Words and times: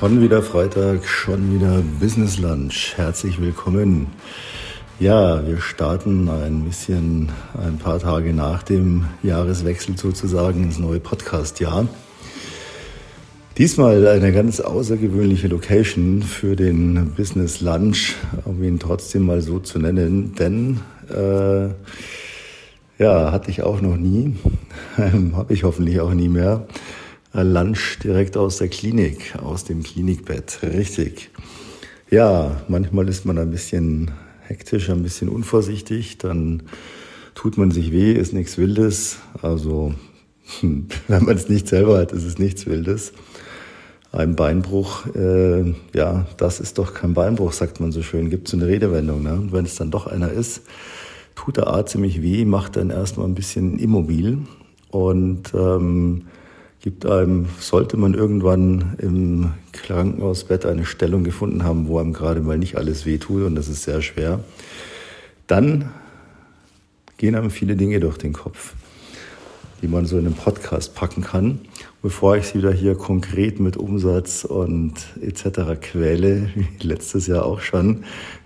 Schon 0.00 0.22
wieder 0.22 0.40
Freitag, 0.40 1.06
schon 1.06 1.54
wieder 1.54 1.82
Business 2.00 2.38
Lunch. 2.38 2.94
Herzlich 2.96 3.38
willkommen. 3.38 4.06
Ja, 4.98 5.46
wir 5.46 5.60
starten 5.60 6.26
ein 6.30 6.64
bisschen 6.64 7.28
ein 7.62 7.76
paar 7.76 7.98
Tage 7.98 8.32
nach 8.32 8.62
dem 8.62 9.04
Jahreswechsel 9.22 9.98
sozusagen 9.98 10.64
ins 10.64 10.78
neue 10.78 11.00
Podcast-Jahr. 11.00 11.86
Diesmal 13.58 14.08
eine 14.08 14.32
ganz 14.32 14.60
außergewöhnliche 14.60 15.48
Location 15.48 16.22
für 16.22 16.56
den 16.56 17.12
Business 17.14 17.60
Lunch, 17.60 18.14
um 18.46 18.62
ihn 18.64 18.78
trotzdem 18.78 19.26
mal 19.26 19.42
so 19.42 19.58
zu 19.58 19.78
nennen, 19.80 20.34
denn 20.34 20.80
äh, 21.14 21.68
ja, 22.98 23.32
hatte 23.32 23.50
ich 23.50 23.62
auch 23.62 23.82
noch 23.82 23.98
nie, 23.98 24.34
habe 24.96 25.52
ich 25.52 25.62
hoffentlich 25.62 26.00
auch 26.00 26.14
nie 26.14 26.30
mehr. 26.30 26.66
Lunch 27.32 27.98
direkt 28.02 28.36
aus 28.36 28.58
der 28.58 28.68
Klinik, 28.68 29.34
aus 29.40 29.64
dem 29.64 29.82
Klinikbett. 29.82 30.60
Richtig. 30.62 31.30
Ja, 32.10 32.60
manchmal 32.68 33.08
ist 33.08 33.24
man 33.24 33.38
ein 33.38 33.50
bisschen 33.50 34.10
hektisch, 34.40 34.90
ein 34.90 35.02
bisschen 35.04 35.28
unvorsichtig, 35.28 36.18
dann 36.18 36.64
tut 37.34 37.56
man 37.56 37.70
sich 37.70 37.92
weh, 37.92 38.12
ist 38.12 38.32
nichts 38.32 38.58
Wildes. 38.58 39.18
Also, 39.42 39.94
wenn 40.62 41.24
man 41.24 41.36
es 41.36 41.48
nicht 41.48 41.68
selber 41.68 41.98
hat, 41.98 42.12
ist 42.12 42.24
es 42.24 42.38
nichts 42.38 42.66
Wildes. 42.66 43.12
Ein 44.10 44.34
Beinbruch, 44.34 45.06
äh, 45.14 45.72
ja, 45.94 46.26
das 46.36 46.58
ist 46.58 46.78
doch 46.78 46.94
kein 46.94 47.14
Beinbruch, 47.14 47.52
sagt 47.52 47.78
man 47.78 47.92
so 47.92 48.02
schön. 48.02 48.28
Gibt 48.28 48.48
so 48.48 48.56
eine 48.56 48.66
Redewendung. 48.66 49.22
Ne? 49.22 49.34
Und 49.34 49.52
wenn 49.52 49.64
es 49.64 49.76
dann 49.76 49.92
doch 49.92 50.08
einer 50.08 50.32
ist, 50.32 50.62
tut 51.36 51.58
der 51.58 51.68
Arzt 51.68 51.92
ziemlich 51.92 52.20
weh, 52.20 52.44
macht 52.44 52.76
dann 52.76 52.90
erstmal 52.90 53.28
ein 53.28 53.36
bisschen 53.36 53.78
immobil 53.78 54.38
und 54.90 55.54
ähm, 55.54 56.22
gibt 56.80 57.04
einem, 57.04 57.46
sollte 57.58 57.96
man 57.96 58.14
irgendwann 58.14 58.94
im 58.98 59.52
Krankenhausbett 59.72 60.64
eine 60.64 60.86
Stellung 60.86 61.24
gefunden 61.24 61.62
haben, 61.62 61.88
wo 61.88 61.98
einem 61.98 62.12
gerade 62.12 62.40
mal 62.40 62.56
nicht 62.56 62.76
alles 62.76 63.04
wehtut 63.04 63.44
und 63.44 63.54
das 63.54 63.68
ist 63.68 63.82
sehr 63.82 64.00
schwer, 64.00 64.40
dann 65.46 65.90
gehen 67.18 67.34
einem 67.34 67.50
viele 67.50 67.76
Dinge 67.76 68.00
durch 68.00 68.16
den 68.16 68.32
Kopf, 68.32 68.74
die 69.82 69.88
man 69.88 70.06
so 70.06 70.16
in 70.16 70.24
einem 70.24 70.34
Podcast 70.34 70.94
packen 70.94 71.22
kann. 71.22 71.60
Bevor 72.02 72.38
ich 72.38 72.46
Sie 72.46 72.58
wieder 72.58 72.72
hier 72.72 72.94
konkret 72.94 73.60
mit 73.60 73.76
Umsatz 73.76 74.44
und 74.44 74.94
etc. 75.20 75.78
quäle, 75.82 76.48
wie 76.54 76.86
letztes 76.86 77.26
Jahr 77.26 77.44
auch 77.44 77.60
schon, 77.60 78.04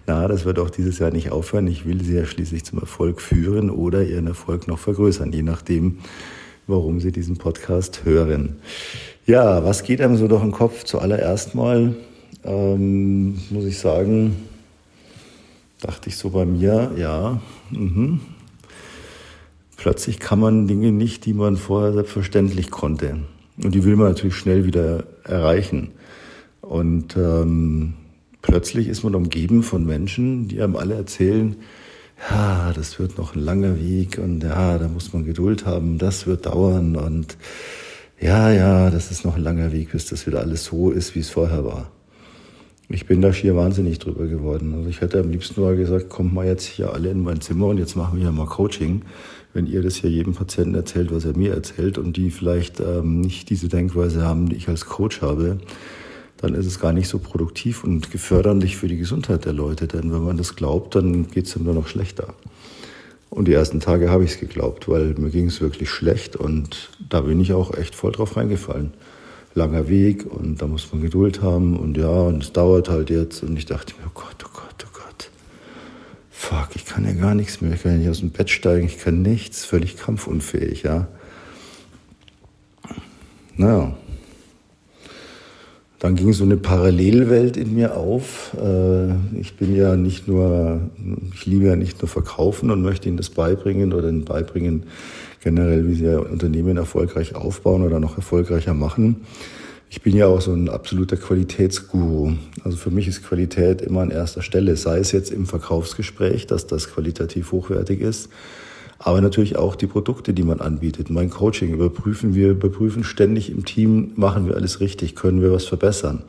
na, 0.08 0.26
das 0.26 0.44
wird 0.44 0.58
auch 0.58 0.70
dieses 0.70 0.98
Jahr 0.98 1.12
nicht 1.12 1.30
aufhören. 1.30 1.68
Ich 1.68 1.86
will 1.86 2.02
Sie 2.02 2.16
ja 2.16 2.26
schließlich 2.26 2.64
zum 2.64 2.80
Erfolg 2.80 3.20
führen 3.20 3.70
oder 3.70 4.02
Ihren 4.02 4.26
Erfolg 4.26 4.66
noch 4.66 4.80
vergrößern, 4.80 5.32
je 5.32 5.42
nachdem, 5.42 5.98
warum 6.66 7.00
Sie 7.00 7.12
diesen 7.12 7.36
Podcast 7.36 8.04
hören. 8.04 8.56
Ja, 9.26 9.64
was 9.64 9.82
geht 9.82 10.00
einem 10.00 10.16
so 10.16 10.28
durch 10.28 10.42
den 10.42 10.52
Kopf? 10.52 10.84
Zuallererst 10.84 11.54
mal 11.54 11.94
ähm, 12.44 13.38
muss 13.50 13.64
ich 13.64 13.78
sagen, 13.78 14.36
dachte 15.80 16.08
ich 16.08 16.16
so 16.16 16.30
bei 16.30 16.44
mir, 16.44 16.92
ja, 16.96 17.40
mh. 17.70 18.18
plötzlich 19.76 20.18
kann 20.18 20.40
man 20.40 20.66
Dinge 20.66 20.92
nicht, 20.92 21.24
die 21.26 21.34
man 21.34 21.56
vorher 21.56 21.92
selbstverständlich 21.92 22.70
konnte. 22.70 23.18
Und 23.62 23.74
die 23.74 23.84
will 23.84 23.96
man 23.96 24.08
natürlich 24.08 24.36
schnell 24.36 24.64
wieder 24.64 25.04
erreichen. 25.24 25.92
Und 26.60 27.16
ähm, 27.16 27.94
plötzlich 28.42 28.88
ist 28.88 29.04
man 29.04 29.14
umgeben 29.14 29.62
von 29.62 29.84
Menschen, 29.86 30.48
die 30.48 30.60
einem 30.60 30.76
alle 30.76 30.94
erzählen, 30.94 31.56
ja, 32.30 32.72
das 32.72 32.98
wird 32.98 33.18
noch 33.18 33.34
ein 33.34 33.40
langer 33.40 33.78
Weg 33.78 34.18
und 34.18 34.42
ja, 34.42 34.78
da 34.78 34.88
muss 34.88 35.12
man 35.12 35.24
Geduld 35.24 35.66
haben, 35.66 35.98
das 35.98 36.26
wird 36.26 36.46
dauern 36.46 36.96
und 36.96 37.36
ja, 38.20 38.50
ja, 38.50 38.90
das 38.90 39.10
ist 39.10 39.24
noch 39.24 39.36
ein 39.36 39.42
langer 39.42 39.72
Weg, 39.72 39.92
bis 39.92 40.06
das 40.06 40.26
wieder 40.26 40.40
alles 40.40 40.64
so 40.64 40.90
ist, 40.90 41.14
wie 41.14 41.20
es 41.20 41.30
vorher 41.30 41.64
war. 41.64 41.90
Ich 42.88 43.06
bin 43.06 43.22
da 43.22 43.32
schier 43.32 43.56
wahnsinnig 43.56 43.98
drüber 43.98 44.26
geworden. 44.26 44.74
Also 44.74 44.88
ich 44.88 45.00
hätte 45.00 45.18
am 45.18 45.30
liebsten 45.30 45.60
mal 45.60 45.74
gesagt, 45.74 46.10
kommt 46.10 46.34
mal 46.34 46.46
jetzt 46.46 46.66
hier 46.66 46.92
alle 46.92 47.10
in 47.10 47.22
mein 47.22 47.40
Zimmer 47.40 47.66
und 47.66 47.78
jetzt 47.78 47.96
machen 47.96 48.16
wir 48.16 48.22
hier 48.22 48.32
mal 48.32 48.46
Coaching. 48.46 49.02
Wenn 49.54 49.66
ihr 49.66 49.82
das 49.82 49.96
hier 49.96 50.10
jedem 50.10 50.34
Patienten 50.34 50.74
erzählt, 50.74 51.12
was 51.12 51.24
er 51.24 51.36
mir 51.36 51.54
erzählt 51.54 51.96
und 51.96 52.16
die 52.16 52.30
vielleicht 52.30 52.80
ähm, 52.80 53.20
nicht 53.20 53.48
diese 53.48 53.68
Denkweise 53.68 54.22
haben, 54.22 54.48
die 54.48 54.56
ich 54.56 54.68
als 54.68 54.84
Coach 54.84 55.22
habe, 55.22 55.58
dann 56.44 56.54
ist 56.54 56.66
es 56.66 56.78
gar 56.78 56.92
nicht 56.92 57.08
so 57.08 57.18
produktiv 57.18 57.84
und 57.84 58.10
geförderlich 58.10 58.76
für 58.76 58.86
die 58.86 58.98
Gesundheit 58.98 59.46
der 59.46 59.54
Leute. 59.54 59.88
Denn 59.88 60.12
wenn 60.12 60.22
man 60.22 60.36
das 60.36 60.56
glaubt, 60.56 60.94
dann 60.94 61.28
geht 61.28 61.46
es 61.46 61.56
ihm 61.56 61.64
nur 61.64 61.74
noch 61.74 61.88
schlechter. 61.88 62.34
Und 63.30 63.48
die 63.48 63.54
ersten 63.54 63.80
Tage 63.80 64.10
habe 64.10 64.24
ich 64.24 64.32
es 64.32 64.40
geglaubt, 64.40 64.86
weil 64.88 65.14
mir 65.14 65.30
ging 65.30 65.46
es 65.46 65.60
wirklich 65.60 65.88
schlecht 65.90 66.36
und 66.36 66.90
da 67.08 67.22
bin 67.22 67.40
ich 67.40 67.52
auch 67.52 67.74
echt 67.74 67.94
voll 67.94 68.12
drauf 68.12 68.36
reingefallen. 68.36 68.92
Langer 69.54 69.88
Weg 69.88 70.26
und 70.26 70.60
da 70.60 70.66
muss 70.66 70.92
man 70.92 71.00
Geduld 71.00 71.40
haben 71.40 71.76
und 71.76 71.96
ja, 71.96 72.08
und 72.08 72.42
es 72.42 72.52
dauert 72.52 72.88
halt 72.90 73.08
jetzt. 73.08 73.42
Und 73.42 73.56
ich 73.56 73.66
dachte 73.66 73.94
mir, 73.98 74.06
oh 74.08 74.12
Gott, 74.14 74.44
oh 74.44 74.50
Gott, 74.52 74.84
oh 74.84 74.90
Gott. 74.92 75.30
Fuck, 76.30 76.76
ich 76.76 76.84
kann 76.84 77.04
ja 77.04 77.12
gar 77.12 77.34
nichts 77.34 77.60
mehr. 77.60 77.72
Ich 77.72 77.82
kann 77.82 77.92
ja 77.92 77.98
nicht 77.98 78.10
aus 78.10 78.20
dem 78.20 78.30
Bett 78.30 78.50
steigen, 78.50 78.86
ich 78.86 78.98
kann 78.98 79.22
nichts, 79.22 79.64
völlig 79.64 79.96
kampfunfähig, 79.96 80.82
ja. 80.82 81.08
Naja, 83.56 83.96
dann 86.04 86.16
ging 86.16 86.34
so 86.34 86.44
eine 86.44 86.58
Parallelwelt 86.58 87.56
in 87.56 87.72
mir 87.72 87.96
auf. 87.96 88.54
Äh, 88.62 89.14
ich 89.40 89.56
bin 89.56 89.74
ja 89.74 89.96
nicht 89.96 90.28
nur, 90.28 90.82
ich 91.32 91.46
liebe 91.46 91.64
ja 91.64 91.76
nicht 91.76 92.02
nur 92.02 92.10
verkaufen 92.10 92.70
und 92.70 92.82
möchte 92.82 93.08
Ihnen 93.08 93.16
das 93.16 93.30
beibringen 93.30 93.94
oder 93.94 94.10
Ihnen 94.10 94.26
beibringen 94.26 94.82
generell, 95.42 95.88
wie 95.88 95.94
Sie 95.94 96.04
Ihr 96.04 96.30
Unternehmen 96.30 96.76
erfolgreich 96.76 97.34
aufbauen 97.34 97.82
oder 97.82 98.00
noch 98.00 98.18
erfolgreicher 98.18 98.74
machen. 98.74 99.22
Ich 99.88 100.02
bin 100.02 100.14
ja 100.14 100.26
auch 100.26 100.42
so 100.42 100.52
ein 100.52 100.68
absoluter 100.68 101.16
Qualitätsguru. 101.16 102.34
Also 102.64 102.76
für 102.76 102.90
mich 102.90 103.08
ist 103.08 103.26
Qualität 103.26 103.80
immer 103.80 104.02
an 104.02 104.10
erster 104.10 104.42
Stelle, 104.42 104.76
sei 104.76 104.98
es 104.98 105.10
jetzt 105.10 105.32
im 105.32 105.46
Verkaufsgespräch, 105.46 106.46
dass 106.46 106.66
das 106.66 106.90
qualitativ 106.90 107.50
hochwertig 107.50 108.02
ist, 108.02 108.28
aber 108.98 109.20
natürlich 109.20 109.56
auch 109.56 109.76
die 109.76 109.86
Produkte, 109.86 110.32
die 110.32 110.42
man 110.42 110.60
anbietet. 110.60 111.10
Mein 111.10 111.30
Coaching 111.30 111.72
überprüfen 111.72 112.34
wir, 112.34 112.50
überprüfen 112.50 113.04
ständig 113.04 113.50
im 113.50 113.64
Team, 113.64 114.12
machen 114.16 114.46
wir 114.46 114.56
alles 114.56 114.80
richtig, 114.80 115.14
können 115.14 115.42
wir 115.42 115.52
was 115.52 115.66
verbessern, 115.66 116.22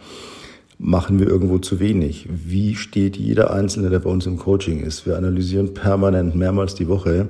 machen 0.77 1.19
wir 1.19 1.27
irgendwo 1.27 1.57
zu 1.57 1.79
wenig, 1.79 2.27
wie 2.29 2.75
steht 2.75 3.17
jeder 3.17 3.51
Einzelne, 3.51 3.89
der 3.89 3.99
bei 3.99 4.09
uns 4.09 4.25
im 4.25 4.37
Coaching 4.37 4.81
ist. 4.81 5.05
Wir 5.05 5.17
analysieren 5.17 5.73
permanent 5.73 6.35
mehrmals 6.35 6.75
die 6.75 6.87
Woche, 6.87 7.29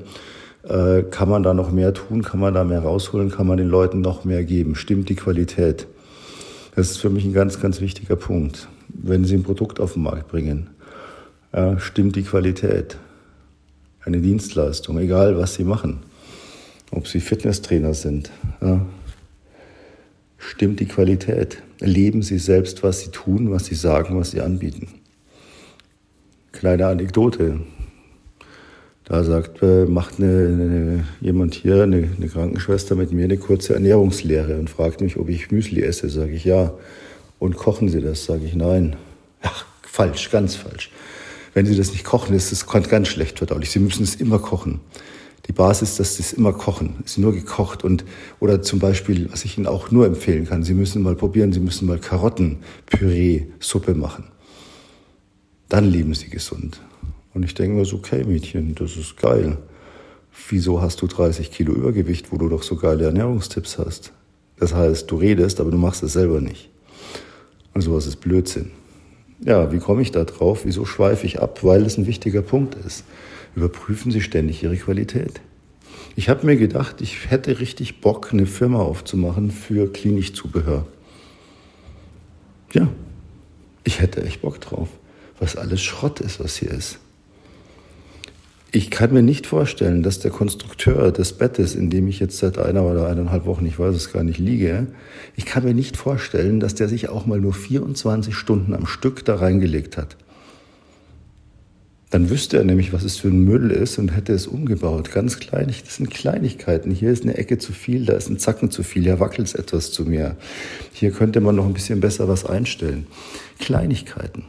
äh, 0.63 1.03
kann 1.03 1.29
man 1.29 1.44
da 1.44 1.53
noch 1.53 1.72
mehr 1.72 1.94
tun, 1.94 2.24
kann 2.24 2.40
man 2.40 2.53
da 2.53 2.63
mehr 2.63 2.81
rausholen, 2.81 3.29
kann 3.29 3.47
man 3.47 3.57
den 3.57 3.69
Leuten 3.69 4.01
noch 4.01 4.25
mehr 4.25 4.44
geben, 4.44 4.75
stimmt 4.75 5.09
die 5.09 5.16
Qualität. 5.16 5.88
Das 6.75 6.91
ist 6.91 6.97
für 6.97 7.09
mich 7.09 7.24
ein 7.24 7.34
ganz, 7.34 7.62
ganz 7.62 7.81
wichtiger 7.81 8.16
Punkt. 8.16 8.68
Wenn 8.90 9.25
Sie 9.25 9.35
ein 9.35 9.44
Produkt 9.44 9.79
auf 9.79 9.94
den 9.94 10.03
Markt 10.03 10.28
bringen, 10.28 10.69
ja, 11.53 11.79
stimmt 11.79 12.16
die 12.16 12.24
Qualität 12.24 12.97
eine 14.06 14.20
Dienstleistung, 14.20 15.00
egal 15.00 15.38
was 15.38 15.56
Sie 15.56 15.64
machen. 15.64 16.00
Ob 16.92 17.08
Sie 17.08 17.20
Fitnesstrainer 17.20 17.94
sind, 17.94 18.32
ja. 18.62 18.86
stimmt 20.38 20.80
die 20.80 20.86
Qualität. 20.86 21.62
Erleben 21.82 22.22
Sie 22.22 22.38
selbst, 22.38 22.84
was 22.84 23.02
Sie 23.02 23.10
tun, 23.10 23.52
was 23.52 23.66
Sie 23.66 23.76
sagen, 23.76 24.18
was 24.18 24.32
Sie 24.32 24.42
anbieten. 24.42 24.88
Kleine 26.52 26.88
Anekdote. 26.88 27.62
Da 29.04 29.24
sagt, 29.24 29.62
äh, 29.62 29.86
macht 29.86 30.20
eine, 30.20 30.48
eine, 30.48 31.04
jemand 31.20 31.54
hier, 31.54 31.84
eine, 31.84 32.10
eine, 32.18 32.28
Krankenschwester 32.28 32.96
mit 32.96 33.12
mir 33.12 33.26
eine 33.26 33.38
kurze 33.38 33.74
Ernährungslehre 33.74 34.58
und 34.58 34.70
fragt 34.70 35.02
mich, 35.02 35.18
ob 35.18 35.30
ich 35.30 35.52
Müsli 35.52 35.84
esse. 35.84 36.10
Sage 36.10 36.32
ich 36.32 36.46
ja. 36.46 36.74
Und 37.38 37.56
kochen 37.56 37.90
Sie 37.90 38.02
das? 38.02 38.26
Sage 38.26 38.46
ich 38.46 38.56
nein. 38.56 38.96
Ach, 39.42 39.66
falsch, 39.84 40.32
ganz 40.32 40.56
falsch. 40.56 40.92
Wenn 41.56 41.66
Sie 41.66 41.76
das 41.78 41.92
nicht 41.94 42.04
kochen, 42.04 42.36
ist 42.36 42.52
es 42.52 42.68
ganz 42.68 43.08
schlecht 43.08 43.38
verdaulich. 43.38 43.72
Sie 43.72 43.80
müssen 43.80 44.04
es 44.04 44.16
immer 44.16 44.40
kochen. 44.40 44.81
Die 45.48 45.54
Basis, 45.54 45.96
dass 45.96 46.18
Sie 46.18 46.22
es 46.22 46.34
immer 46.34 46.52
kochen, 46.52 46.96
ist 47.06 47.18
nur 47.18 47.31
gekocht 47.31 47.86
und 47.86 48.04
oder 48.42 48.62
zum 48.62 48.80
Beispiel, 48.80 49.31
was 49.31 49.46
ich 49.46 49.57
Ihnen 49.57 49.66
auch 49.66 49.90
nur 49.90 50.06
empfehlen 50.06 50.46
kann, 50.46 50.63
Sie 50.63 50.74
müssen 50.74 51.02
mal 51.02 51.16
probieren, 51.16 51.54
Sie 51.54 51.62
müssen 51.62 51.88
mal 51.88 51.98
Karottenpüree-Suppe 51.98 53.96
machen. 53.96 54.25
Dann 55.69 55.86
leben 55.86 56.13
Sie 56.13 56.30
gesund. 56.30 56.81
Und 57.34 57.44
ich 57.44 57.54
denke 57.54 57.78
mir 57.78 57.86
so, 57.86 57.96
okay 57.98 58.25
Mädchen, 58.25 58.75
das 58.75 58.98
ist 58.98 59.16
geil. 59.16 59.58
Wieso 60.50 60.81
hast 60.81 61.01
du 61.01 61.08
30 61.08 61.51
Kilo 61.51 61.72
Übergewicht, 61.74 62.34
wo 62.34 62.38
du 62.38 62.50
doch 62.50 62.63
so 62.63 62.75
geile 62.75 63.06
Ernährungstipps 63.06 63.78
hast? 63.78 64.12
Das 64.58 64.74
heißt, 64.74 65.10
du 65.10 65.16
redest, 65.16 65.62
aber 65.62 65.72
du 65.72 65.78
machst 65.78 66.04
es 66.04 66.12
selber 66.13 66.42
nicht. 66.42 66.69
Und 67.74 67.80
sowas 67.80 68.08
ist 68.08 68.18
Blödsinn. 68.18 68.72
Ja, 69.40 69.72
wie 69.72 69.80
komme 69.80 70.02
ich 70.02 70.12
da 70.12 70.24
drauf? 70.24 70.62
Wieso 70.64 70.86
schweife 70.86 71.26
ich 71.26 71.42
ab? 71.42 71.64
Weil 71.64 71.86
es 71.86 71.98
ein 71.98 72.08
wichtiger 72.08 72.42
Punkt 72.42 72.76
ist. 72.76 73.04
Überprüfen 73.56 74.12
Sie 74.12 74.22
ständig 74.22 74.64
Ihre 74.64 74.78
Qualität. 74.78 75.42
Ich 76.16 76.30
habe 76.30 76.46
mir 76.46 76.56
gedacht, 76.56 77.02
ich 77.02 77.30
hätte 77.30 77.60
richtig 77.60 78.00
Bock, 78.02 78.30
eine 78.32 78.46
Firma 78.46 78.80
aufzumachen 78.80 79.52
für 79.52 79.92
Klinikzubehör. 79.92 80.88
Ja, 82.74 82.90
ich 83.84 84.00
hätte 84.02 84.24
echt 84.24 84.42
Bock 84.42 84.60
drauf, 84.62 84.90
was 85.40 85.56
alles 85.56 85.84
Schrott 85.84 86.22
ist, 86.22 86.40
was 86.40 86.58
hier 86.58 86.72
ist. 86.72 87.00
Ich 88.75 88.92
kann 88.92 89.13
mir 89.13 89.24
nicht 89.24 89.48
vorstellen, 89.48 90.04
dass 90.04 90.19
der 90.19 90.31
Konstrukteur 90.31 91.13
des 91.13 91.31
Bettes, 91.31 91.75
in 91.75 91.89
dem 91.89 92.10
ich 92.10 92.19
jetzt 92.19 92.39
seit 92.39 92.57
einer 92.57 92.83
oder 92.83 93.07
eineinhalb 93.07 93.45
Wochen, 93.45 93.66
ich 93.66 93.80
weiß 93.80 93.95
es 93.95 94.12
gar 94.12 94.25
nicht, 94.25 94.38
liege, 94.38 94.88
ich 95.38 95.45
kann 95.45 95.63
mir 95.63 95.74
nicht 95.74 95.95
vorstellen, 95.95 96.60
dass 96.60 96.75
der 96.75 96.89
sich 96.89 97.07
auch 97.07 97.25
mal 97.25 97.39
nur 97.39 97.54
24 97.54 98.36
Stunden 98.36 98.74
am 98.74 98.86
Stück 98.86 99.24
da 99.24 99.36
reingelegt 99.36 99.95
hat. 99.95 100.18
Dann 102.10 102.30
wüsste 102.30 102.57
er 102.57 102.66
nämlich, 102.66 102.92
was 102.92 103.06
es 103.06 103.18
für 103.18 103.30
ein 103.30 103.45
Müll 103.45 103.72
ist 103.72 103.98
und 103.98 104.13
hätte 104.13 104.33
es 104.33 104.45
umgebaut. 104.45 105.10
Ganz 105.10 105.39
klein, 105.39 105.68
das 105.68 105.95
sind 105.95 106.12
Kleinigkeiten. 106.12 106.92
Hier 106.92 107.12
ist 107.12 107.24
eine 107.24 107.38
Ecke 107.38 107.57
zu 107.57 107.72
viel, 107.72 108.06
da 108.06 108.13
ist 108.13 108.30
ein 108.30 108.39
Zacken 108.39 108.72
zu 108.72 108.83
viel, 108.83 109.04
hier 109.04 109.22
wackelt 109.22 109.48
es 109.48 109.56
etwas 109.56 109.94
zu 109.94 110.04
mehr. 110.04 110.36
Hier 110.92 111.12
könnte 111.12 111.39
man 111.39 111.56
noch 111.56 111.66
ein 111.66 111.74
bisschen 111.74 112.01
besser 112.01 112.27
was 112.27 112.45
einstellen. 112.45 113.07
Kleinigkeiten. 113.57 114.44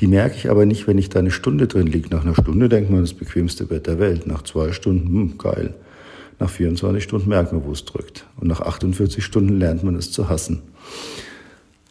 Die 0.00 0.06
merke 0.06 0.36
ich 0.36 0.50
aber 0.50 0.66
nicht, 0.66 0.86
wenn 0.86 0.98
ich 0.98 1.08
da 1.08 1.20
eine 1.20 1.30
Stunde 1.30 1.66
drin 1.66 1.86
liege. 1.86 2.08
Nach 2.10 2.24
einer 2.24 2.34
Stunde 2.34 2.68
denkt 2.68 2.90
man, 2.90 3.00
das 3.00 3.14
bequemste 3.14 3.66
Bett 3.66 3.86
der 3.86 3.98
Welt. 3.98 4.26
Nach 4.26 4.42
zwei 4.42 4.72
Stunden, 4.72 5.06
hm, 5.06 5.38
geil. 5.38 5.74
Nach 6.40 6.50
24 6.50 7.02
Stunden 7.02 7.28
merkt 7.28 7.52
man, 7.52 7.64
wo 7.64 7.70
es 7.70 7.84
drückt. 7.84 8.26
Und 8.36 8.48
nach 8.48 8.60
48 8.60 9.24
Stunden 9.24 9.58
lernt 9.58 9.84
man 9.84 9.94
es 9.94 10.10
zu 10.10 10.28
hassen. 10.28 10.62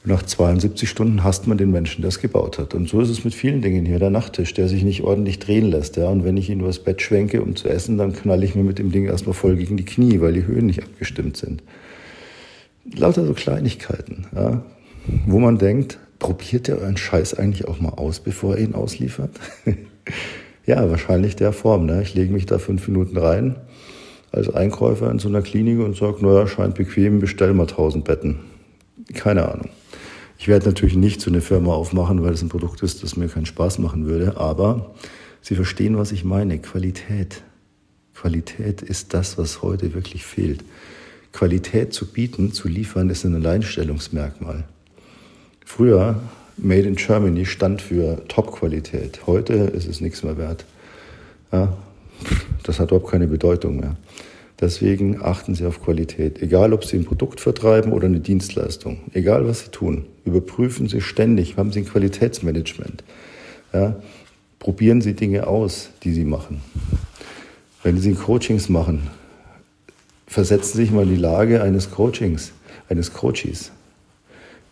Und 0.04 0.12
nach 0.12 0.24
72 0.24 0.90
Stunden 0.90 1.24
hasst 1.24 1.48
man 1.48 1.58
den 1.58 1.72
Menschen, 1.72 2.02
der 2.02 2.10
es 2.10 2.20
gebaut 2.20 2.60
hat. 2.60 2.74
Und 2.74 2.90
so 2.90 3.00
ist 3.00 3.10
es 3.10 3.24
mit 3.24 3.34
vielen 3.34 3.62
Dingen 3.62 3.86
hier. 3.86 4.00
Der 4.00 4.10
Nachttisch, 4.10 4.54
der 4.54 4.68
sich 4.68 4.84
nicht 4.84 5.02
ordentlich 5.02 5.40
drehen 5.40 5.72
lässt. 5.72 5.96
Ja. 5.96 6.10
Und 6.10 6.26
wenn 6.26 6.36
ich 6.36 6.50
ihn 6.50 6.60
übers 6.60 6.80
Bett 6.80 7.02
schwenke, 7.02 7.42
um 7.42 7.56
zu 7.56 7.70
essen, 7.70 7.98
dann 7.98 8.12
knall 8.12 8.44
ich 8.44 8.54
mir 8.54 8.64
mit 8.64 8.80
dem 8.80 8.92
Ding 8.92 9.06
erstmal 9.06 9.34
voll 9.34 9.56
gegen 9.56 9.78
die 9.78 9.86
Knie, 9.86 10.20
weil 10.20 10.34
die 10.34 10.46
Höhen 10.46 10.66
nicht 10.66 10.84
abgestimmt 10.84 11.38
sind. 11.38 11.64
Lauter 12.94 13.26
so 13.26 13.34
Kleinigkeiten, 13.34 14.28
ja, 14.36 14.62
wo 15.26 15.40
man 15.40 15.58
denkt, 15.58 16.00
probiert 16.24 16.70
ihr 16.70 16.78
euren 16.78 16.98
Scheiß 16.98 17.34
eigentlich 17.36 17.68
auch 17.68 17.80
mal 17.82 17.90
aus, 17.90 18.22
bevor 18.22 18.58
ihr 18.58 18.64
ihn 18.64 18.76
ausliefert? 18.76 19.32
ja, 20.66 20.90
wahrscheinlich 20.90 21.36
der 21.36 21.52
Form. 21.52 21.86
Ne? 21.86 22.02
Ich 22.02 22.16
lege 22.16 22.32
mich 22.32 22.46
da 22.46 22.58
fünf 22.58 22.88
Minuten 22.88 23.18
rein 23.18 23.58
als 24.32 24.50
Einkäufer 24.50 25.12
in 25.12 25.20
so 25.20 25.28
einer 25.28 25.42
Klinik 25.42 25.80
und 25.80 25.96
sage, 25.96 26.26
naja, 26.26 26.48
scheint 26.48 26.76
bequem, 26.76 27.20
bestell 27.20 27.54
mal 27.54 27.68
tausend 27.68 28.06
Betten. 28.06 28.40
Keine 29.14 29.48
Ahnung. 29.52 29.70
Ich 30.40 30.48
werde 30.48 30.66
natürlich 30.66 30.96
nicht 30.96 31.22
so 31.22 31.30
eine 31.30 31.42
Firma 31.42 31.74
aufmachen, 31.74 32.24
weil 32.24 32.34
es 32.34 32.42
ein 32.42 32.50
Produkt 32.50 32.82
ist, 32.82 33.04
das 33.04 33.18
mir 33.18 33.28
keinen 33.28 33.46
Spaß 33.46 33.78
machen 33.80 34.08
würde, 34.08 34.38
aber 34.38 34.96
Sie 35.42 35.56
verstehen, 35.56 35.98
was 35.98 36.14
ich 36.14 36.24
meine. 36.24 36.58
Qualität. 36.58 37.44
Qualität 38.16 38.82
ist 38.82 39.14
das, 39.14 39.38
was 39.38 39.62
heute 39.62 39.94
wirklich 39.94 40.26
fehlt. 40.26 40.64
Qualität 41.34 41.94
zu 41.94 42.06
bieten, 42.06 42.54
zu 42.54 42.70
liefern, 42.70 43.10
ist 43.10 43.26
ein 43.26 43.36
Alleinstellungsmerkmal. 43.36 44.64
Früher, 45.66 46.20
Made 46.58 46.88
in 46.88 46.96
Germany 46.96 47.46
stand 47.46 47.82
für 47.82 48.28
Top-Qualität. 48.28 49.22
Heute 49.26 49.54
ist 49.54 49.88
es 49.88 50.02
nichts 50.02 50.24
mehr 50.24 50.38
wert. 50.38 50.66
Ja, 51.52 51.76
das 52.64 52.80
hat 52.80 52.92
überhaupt 52.92 53.12
keine 53.12 53.28
Bedeutung 53.28 53.78
mehr. 53.80 53.96
Deswegen 54.62 55.22
achten 55.22 55.56
Sie 55.56 55.66
auf 55.66 55.84
Qualität. 55.84 56.42
Egal, 56.42 56.74
ob 56.74 56.86
Sie 56.86 56.96
ein 56.96 57.06
Produkt 57.06 57.42
vertreiben 57.42 57.92
oder 57.92 58.06
eine 58.06 58.20
Dienstleistung. 58.20 59.00
Egal, 59.14 59.48
was 59.48 59.62
Sie 59.62 59.72
tun. 59.72 60.06
Überprüfen 60.26 60.88
Sie 60.88 61.02
ständig. 61.02 61.58
Haben 61.58 61.72
Sie 61.72 61.80
ein 61.80 61.86
Qualitätsmanagement. 61.86 63.04
Ja, 63.74 63.96
probieren 64.60 65.02
Sie 65.02 65.16
Dinge 65.16 65.48
aus, 65.48 65.90
die 66.04 66.14
Sie 66.14 66.24
machen. 66.24 66.62
Wenn 67.82 67.98
Sie 67.98 68.14
Coachings 68.14 68.70
machen, 68.70 69.10
versetzen 70.28 70.78
Sie 70.78 70.84
sich 70.84 70.92
mal 70.92 71.04
in 71.04 71.10
die 71.10 71.22
Lage 71.22 71.62
eines 71.62 71.92
Coachings, 71.92 72.54
eines 72.88 73.12
Coaches. 73.12 73.72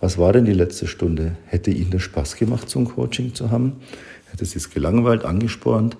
Was 0.01 0.18
war 0.18 0.33
denn 0.33 0.45
die 0.45 0.53
letzte 0.53 0.88
Stunde? 0.88 1.38
Hätte 1.45 1.69
Ihnen 1.69 1.92
das 1.92 2.01
Spaß 2.01 2.36
gemacht, 2.36 2.68
so 2.71 2.80
ein 2.80 2.86
Coaching 2.86 3.36
zu 3.36 3.51
haben? 3.51 3.74
Hätte 4.31 4.45
Sie 4.45 4.57
es 4.57 4.71
gelangweilt, 4.71 5.25
angespornt? 5.25 5.95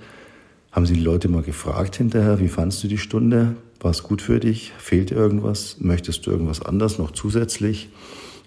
Haben 0.71 0.88
Sie 0.88 0.95
die 0.95 1.01
Leute 1.01 1.30
mal 1.30 1.44
gefragt 1.44 1.98
hinterher, 1.98 2.39
wie 2.39 2.48
fandst 2.48 2.83
du 2.83 2.88
die 2.88 2.98
Stunde? 2.98 3.56
War 3.80 3.92
es 3.92 4.01
gut 4.01 4.24
für 4.24 4.39
dich? 4.39 4.74
Fehlt 4.80 5.12
irgendwas? 5.12 5.77
Möchtest 5.80 6.25
du 6.25 6.31
irgendwas 6.31 6.63
anders 6.63 6.98
noch 6.98 7.12
zusätzlich? 7.12 7.89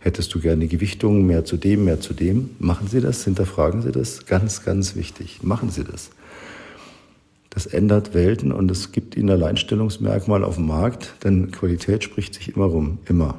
Hättest 0.00 0.34
du 0.34 0.40
gerne 0.40 0.66
Gewichtungen, 0.66 1.24
mehr 1.24 1.44
zu 1.44 1.56
dem, 1.56 1.84
mehr 1.84 2.00
zu 2.00 2.14
dem? 2.14 2.50
Machen 2.58 2.88
Sie 2.88 3.00
das? 3.00 3.22
Hinterfragen 3.22 3.80
Sie 3.82 3.92
das? 3.92 4.26
Ganz, 4.26 4.64
ganz 4.64 4.96
wichtig. 4.96 5.44
Machen 5.44 5.70
Sie 5.70 5.84
das. 5.84 6.10
Das 7.50 7.66
ändert 7.66 8.12
Welten 8.12 8.50
und 8.50 8.72
es 8.72 8.90
gibt 8.90 9.16
Ihnen 9.16 9.30
Alleinstellungsmerkmal 9.30 10.42
auf 10.42 10.56
dem 10.56 10.66
Markt, 10.66 11.14
denn 11.22 11.52
Qualität 11.52 12.02
spricht 12.02 12.34
sich 12.34 12.56
immer 12.56 12.64
rum. 12.64 12.98
Immer. 13.06 13.38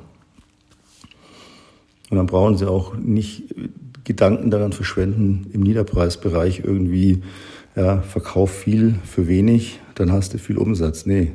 Und 2.10 2.18
dann 2.18 2.28
brauchen 2.28 2.58
Sie 2.58 2.70
auch 2.70 2.96
nicht 2.96 3.56
Gedanken 4.04 4.52
daran 4.52 4.72
verschwenden, 4.72 5.48
im 5.52 5.62
Niederpreisbereich 5.62 6.62
irgendwie, 6.64 7.24
ja, 7.76 8.02
verkauf 8.02 8.52
viel 8.52 8.96
für 9.04 9.28
wenig, 9.28 9.80
dann 9.96 10.12
hast 10.12 10.34
du 10.34 10.38
viel 10.38 10.58
Umsatz. 10.58 11.06
Nee, 11.06 11.32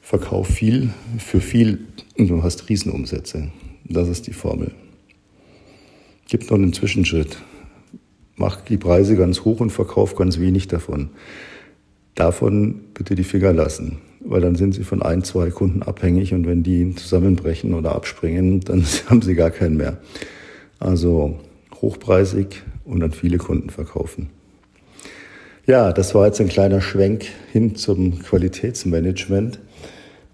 verkauf 0.00 0.46
viel 0.46 0.90
für 1.18 1.40
viel 1.40 1.86
und 2.16 2.28
du 2.28 2.42
hast 2.42 2.68
Riesenumsätze. 2.68 3.50
Das 3.84 4.08
ist 4.08 4.26
die 4.26 4.32
Formel. 4.32 4.70
Gibt 6.28 6.50
noch 6.50 6.56
einen 6.56 6.72
Zwischenschritt. 6.72 7.38
Mach 8.36 8.60
die 8.60 8.78
Preise 8.78 9.16
ganz 9.16 9.40
hoch 9.44 9.60
und 9.60 9.70
verkauf 9.70 10.14
ganz 10.14 10.38
wenig 10.38 10.68
davon. 10.68 11.10
Davon 12.14 12.80
bitte 12.94 13.14
die 13.14 13.24
Finger 13.24 13.52
lassen 13.52 13.98
weil 14.24 14.40
dann 14.40 14.56
sind 14.56 14.74
sie 14.74 14.84
von 14.84 15.02
ein, 15.02 15.22
zwei 15.22 15.50
Kunden 15.50 15.82
abhängig 15.82 16.32
und 16.32 16.46
wenn 16.46 16.62
die 16.62 16.94
zusammenbrechen 16.94 17.74
oder 17.74 17.94
abspringen, 17.94 18.60
dann 18.60 18.84
haben 19.08 19.22
sie 19.22 19.34
gar 19.34 19.50
keinen 19.50 19.76
mehr. 19.76 19.98
Also 20.80 21.38
hochpreisig 21.80 22.62
und 22.84 23.02
an 23.02 23.12
viele 23.12 23.38
Kunden 23.38 23.70
verkaufen. 23.70 24.30
Ja, 25.66 25.92
das 25.92 26.14
war 26.14 26.26
jetzt 26.26 26.40
ein 26.40 26.48
kleiner 26.48 26.80
Schwenk 26.80 27.26
hin 27.52 27.74
zum 27.74 28.18
Qualitätsmanagement. 28.18 29.60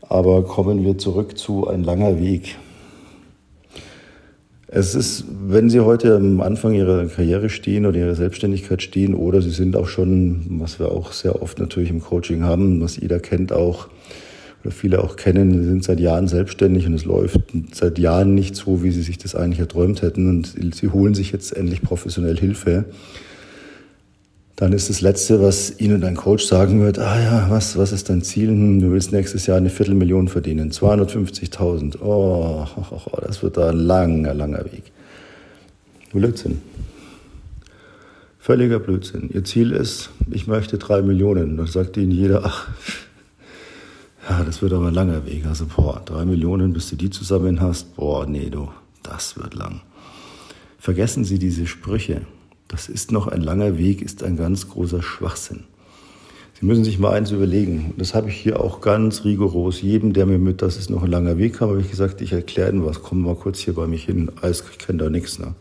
Aber 0.01 0.43
kommen 0.43 0.85
wir 0.85 0.99
zurück 0.99 1.39
zu 1.39 1.69
ein 1.69 1.85
langer 1.85 2.21
Weg. 2.21 2.57
Es 4.73 4.95
ist, 4.95 5.25
wenn 5.49 5.69
Sie 5.69 5.81
heute 5.81 6.15
am 6.15 6.41
Anfang 6.41 6.75
Ihrer 6.75 7.05
Karriere 7.07 7.51
stehen 7.51 7.87
oder 7.87 7.99
Ihrer 7.99 8.15
Selbstständigkeit 8.15 8.81
stehen 8.81 9.15
oder 9.15 9.43
Sie 9.43 9.51
sind 9.51 9.75
auch 9.75 9.89
schon, 9.89 10.47
was 10.61 10.79
wir 10.79 10.93
auch 10.93 11.11
sehr 11.11 11.43
oft 11.43 11.59
natürlich 11.59 11.91
im 11.91 12.01
Coaching 12.01 12.45
haben, 12.45 12.81
was 12.81 12.97
jeder 12.97 13.19
kennt 13.19 13.53
auch 13.53 13.89
oder 14.63 14.71
viele 14.71 15.03
auch 15.03 15.17
kennen, 15.17 15.61
Sie 15.61 15.69
sind 15.69 15.83
seit 15.83 15.99
Jahren 15.99 16.29
selbstständig 16.29 16.87
und 16.87 16.95
es 16.95 17.05
läuft 17.05 17.41
seit 17.73 17.99
Jahren 17.99 18.37
nicht 18.37 18.55
so, 18.55 18.85
wie 18.85 18.93
Sie 18.93 19.03
sich 19.03 19.19
das 19.19 19.35
eigentlich 19.35 19.59
erträumt 19.59 20.03
hätten. 20.03 20.29
Und 20.29 20.55
Sie 20.77 20.89
holen 20.89 21.15
sich 21.15 21.33
jetzt 21.33 21.57
endlich 21.57 21.83
professionell 21.83 22.39
Hilfe 22.39 22.85
dann 24.61 24.75
ist 24.75 24.91
das 24.91 25.01
Letzte, 25.01 25.41
was 25.41 25.81
Ihnen 25.81 26.03
dein 26.03 26.17
Coach 26.17 26.45
sagen 26.45 26.83
wird, 26.83 26.99
ah 26.99 27.19
ja, 27.19 27.47
was, 27.49 27.79
was 27.79 27.93
ist 27.93 28.11
dein 28.11 28.21
Ziel? 28.21 28.50
Hm, 28.50 28.79
du 28.79 28.93
willst 28.93 29.11
nächstes 29.11 29.47
Jahr 29.47 29.57
eine 29.57 29.71
Viertelmillion 29.71 30.29
verdienen, 30.29 30.71
250.000. 30.71 31.97
Oh, 32.02 32.67
oh, 32.76 33.00
oh, 33.11 33.21
das 33.23 33.43
wird 33.43 33.57
da 33.57 33.71
ein 33.71 33.79
langer, 33.79 34.35
langer 34.35 34.67
Weg. 34.67 34.93
Blödsinn. 36.12 36.61
Völliger 38.38 38.81
Blödsinn. 38.81 39.31
Ihr 39.33 39.45
Ziel 39.45 39.73
ist, 39.73 40.11
ich 40.31 40.47
möchte 40.47 40.76
drei 40.76 41.00
Millionen. 41.00 41.57
Dann 41.57 41.67
sagt 41.67 41.97
Ihnen 41.97 42.12
jeder, 42.12 42.45
ach, 42.45 42.69
ja, 44.29 44.45
das 44.45 44.61
wird 44.61 44.75
aber 44.75 44.88
ein 44.88 44.95
langer 44.95 45.25
Weg. 45.25 45.47
Also, 45.47 45.64
boah, 45.75 46.02
drei 46.05 46.26
Millionen, 46.26 46.75
bis 46.75 46.90
du 46.90 46.97
die 46.97 47.09
zusammen 47.09 47.62
hast, 47.62 47.97
boah, 47.97 48.26
nee, 48.26 48.50
du, 48.50 48.69
das 49.02 49.38
wird 49.38 49.55
lang. 49.55 49.81
Vergessen 50.79 51.25
Sie 51.25 51.38
diese 51.38 51.67
Sprüche. 51.67 52.26
Das 52.71 52.89
ist 52.89 53.11
noch 53.11 53.27
ein 53.27 53.43
langer 53.43 53.79
Weg, 53.79 54.00
ist 54.00 54.23
ein 54.23 54.37
ganz 54.37 54.69
großer 54.69 55.03
Schwachsinn. 55.03 55.65
Sie 56.61 56.67
müssen 56.67 56.85
sich 56.85 57.00
mal 57.00 57.11
eins 57.11 57.33
überlegen. 57.33 57.95
Das 57.97 58.15
habe 58.15 58.29
ich 58.29 58.37
hier 58.37 58.61
auch 58.61 58.81
ganz 58.81 59.25
rigoros. 59.25 59.83
Jedem, 59.83 60.12
der 60.12 60.25
mir 60.25 60.39
mit, 60.39 60.62
das 60.62 60.77
ist 60.77 60.89
noch 60.89 61.03
ein 61.03 61.11
langer 61.11 61.37
Weg, 61.37 61.61
habe 61.61 61.81
ich 61.81 61.91
gesagt, 61.91 62.21
ich 62.21 62.33
erkläre 62.33 62.71
Ihnen 62.71 62.87
was. 62.87 63.03
Komm 63.03 63.23
mal 63.23 63.35
kurz 63.35 63.59
hier 63.59 63.75
bei 63.75 63.89
mich 63.89 64.05
hin. 64.05 64.31
Alles, 64.41 64.62
ich 64.71 64.79
kenne 64.79 64.99
da 64.99 65.11
nichts. 65.11 65.41
Ne? 65.41 65.55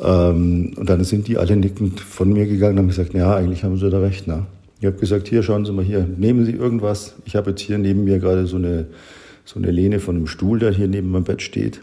Ähm, 0.00 0.72
und 0.76 0.88
dann 0.88 1.04
sind 1.04 1.28
die 1.28 1.36
alle 1.36 1.56
nickend 1.56 2.00
von 2.00 2.32
mir 2.32 2.46
gegangen 2.46 2.74
und 2.74 2.84
haben 2.84 2.88
gesagt, 2.88 3.12
ja, 3.12 3.34
eigentlich 3.36 3.64
haben 3.64 3.76
Sie 3.76 3.90
da 3.90 3.98
recht. 3.98 4.26
Ne? 4.26 4.46
Ich 4.80 4.86
habe 4.86 4.96
gesagt, 4.96 5.28
hier, 5.28 5.42
schauen 5.42 5.66
Sie 5.66 5.72
mal 5.72 5.84
hier, 5.84 6.06
nehmen 6.16 6.46
Sie 6.46 6.52
irgendwas. 6.52 7.16
Ich 7.26 7.36
habe 7.36 7.50
jetzt 7.50 7.60
hier 7.60 7.76
neben 7.76 8.04
mir 8.04 8.18
gerade 8.18 8.46
so 8.46 8.56
eine, 8.56 8.86
so 9.44 9.58
eine 9.58 9.70
Lehne 9.70 10.00
von 10.00 10.16
einem 10.16 10.26
Stuhl, 10.26 10.58
der 10.58 10.72
hier 10.72 10.88
neben 10.88 11.10
meinem 11.10 11.24
Bett 11.24 11.42
steht. 11.42 11.80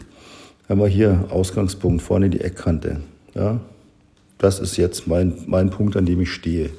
Wir 0.66 0.86
hier 0.88 1.26
Ausgangspunkt, 1.30 2.02
vorne 2.02 2.28
die 2.28 2.40
Eckkante. 2.40 2.98
Ja, 3.36 3.60
das 4.38 4.60
ist 4.60 4.76
jetzt 4.76 5.06
mein, 5.06 5.34
mein 5.46 5.70
Punkt, 5.70 5.96
an 5.96 6.06
dem 6.06 6.20
ich 6.20 6.32
stehe. 6.32 6.70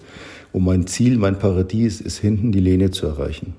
Und 0.54 0.64
mein 0.64 0.88
Ziel, 0.88 1.18
mein 1.18 1.40
Paradies 1.40 2.02
ist 2.02 2.18
hinten 2.18 2.52
die 2.52 2.60
Lehne 2.60 2.92
zu 2.92 3.08
erreichen. 3.08 3.54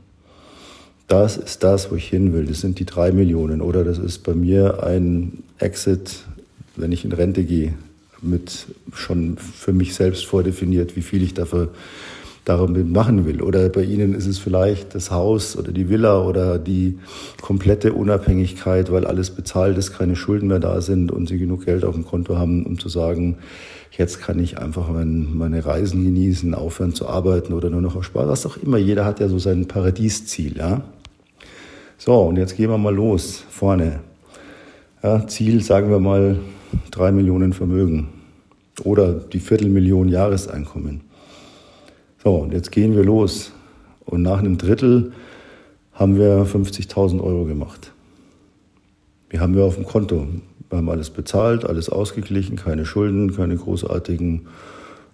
Das 1.07 1.37
ist 1.37 1.63
das, 1.63 1.91
wo 1.91 1.97
ich 1.97 2.09
hin 2.09 2.33
will. 2.33 2.47
Das 2.47 2.61
sind 2.61 2.79
die 2.79 2.85
drei 2.85 3.13
Millionen. 3.13 3.61
Oder 3.61 3.83
das 3.83 3.99
ist 3.99 4.19
bei 4.25 4.35
mir 4.35 4.83
ein 4.83 5.43
Exit, 5.59 6.25
wenn 6.77 6.93
ich 6.93 7.05
in 7.05 7.13
Rente 7.13 7.45
gehe, 7.45 7.75
mit 8.21 8.67
schon 8.93 9.39
für 9.39 9.73
mich 9.73 9.95
selbst 9.95 10.27
vordefiniert, 10.27 10.97
wie 10.97 11.03
viel 11.03 11.23
ich 11.23 11.35
dafür 11.35 11.71
damit 12.49 12.91
machen 12.91 13.27
will. 13.27 13.43
Oder 13.43 13.69
bei 13.69 13.83
Ihnen 13.83 14.15
ist 14.15 14.27
es 14.27 14.39
vielleicht 14.39 14.95
das 14.95 15.11
Haus 15.11 15.57
oder 15.57 15.73
die 15.73 15.89
Villa 15.89 16.23
oder 16.23 16.59
die 16.59 16.99
komplette 17.41 17.93
Unabhängigkeit, 17.93 18.91
weil 18.91 19.07
alles 19.07 19.31
bezahlt 19.31 19.77
ist, 19.77 19.93
keine 19.93 20.17
Schulden 20.17 20.49
mehr 20.49 20.61
da 20.61 20.81
sind 20.81 21.13
und 21.13 21.29
Sie 21.29 21.39
genug 21.39 21.65
Geld 21.65 21.85
auf 21.85 21.95
dem 21.95 22.05
Konto 22.05 22.37
haben, 22.37 22.65
um 22.65 22.79
zu 22.79 22.89
sagen, 22.89 23.37
jetzt 23.97 24.21
kann 24.21 24.39
ich 24.39 24.59
einfach 24.59 24.89
meine 24.91 25.65
Reisen 25.65 26.05
genießen, 26.05 26.55
aufhören 26.55 26.95
zu 26.95 27.09
arbeiten 27.09 27.53
oder 27.53 27.71
nur 27.71 27.83
noch 27.83 27.97
auf 27.97 28.05
Spaß, 28.05 28.29
was 28.29 28.47
auch 28.47 28.57
immer. 28.57 28.79
Jeder 28.79 29.05
hat 29.05 29.21
ja 29.21 29.29
so 29.29 29.39
sein 29.39 29.67
Paradiesziel, 29.67 30.57
ja. 30.57 30.83
So, 31.99 32.15
und 32.15 32.37
jetzt 32.37 32.57
gehen 32.57 32.71
wir 32.71 32.79
mal 32.79 32.95
los, 32.95 33.45
vorne. 33.51 34.01
Ja, 35.03 35.27
Ziel, 35.27 35.63
sagen 35.63 35.91
wir 35.91 35.99
mal, 35.99 36.39
drei 36.91 37.13
Millionen 37.13 37.53
Vermögen 37.53 38.09
oder 38.85 39.13
die 39.13 39.41
Viertelmillion 39.41 40.09
Jahreseinkommen. 40.09 41.08
So, 42.23 42.35
und 42.35 42.53
jetzt 42.53 42.73
gehen 42.73 42.97
wir 42.97 43.05
los. 43.05 43.53
Und 44.05 44.23
nach 44.23 44.39
einem 44.39 44.59
Drittel 44.59 45.13
haben 45.93 46.17
wir 46.17 46.47
50.000 46.47 47.23
Euro 47.23 47.45
gemacht. 47.45 47.93
Wir 49.31 49.41
haben 49.41 49.55
wir 49.55 49.65
auf 49.65 49.77
dem 49.77 49.85
Konto. 49.85 50.27
Wir 50.69 50.79
haben 50.79 50.89
alles 50.89 51.11
bezahlt, 51.11 51.65
alles 51.65 51.89
ausgeglichen, 51.89 52.57
keine 52.57 52.87
Schulden, 52.87 53.35
keine 53.35 53.57
großartigen 53.57 54.47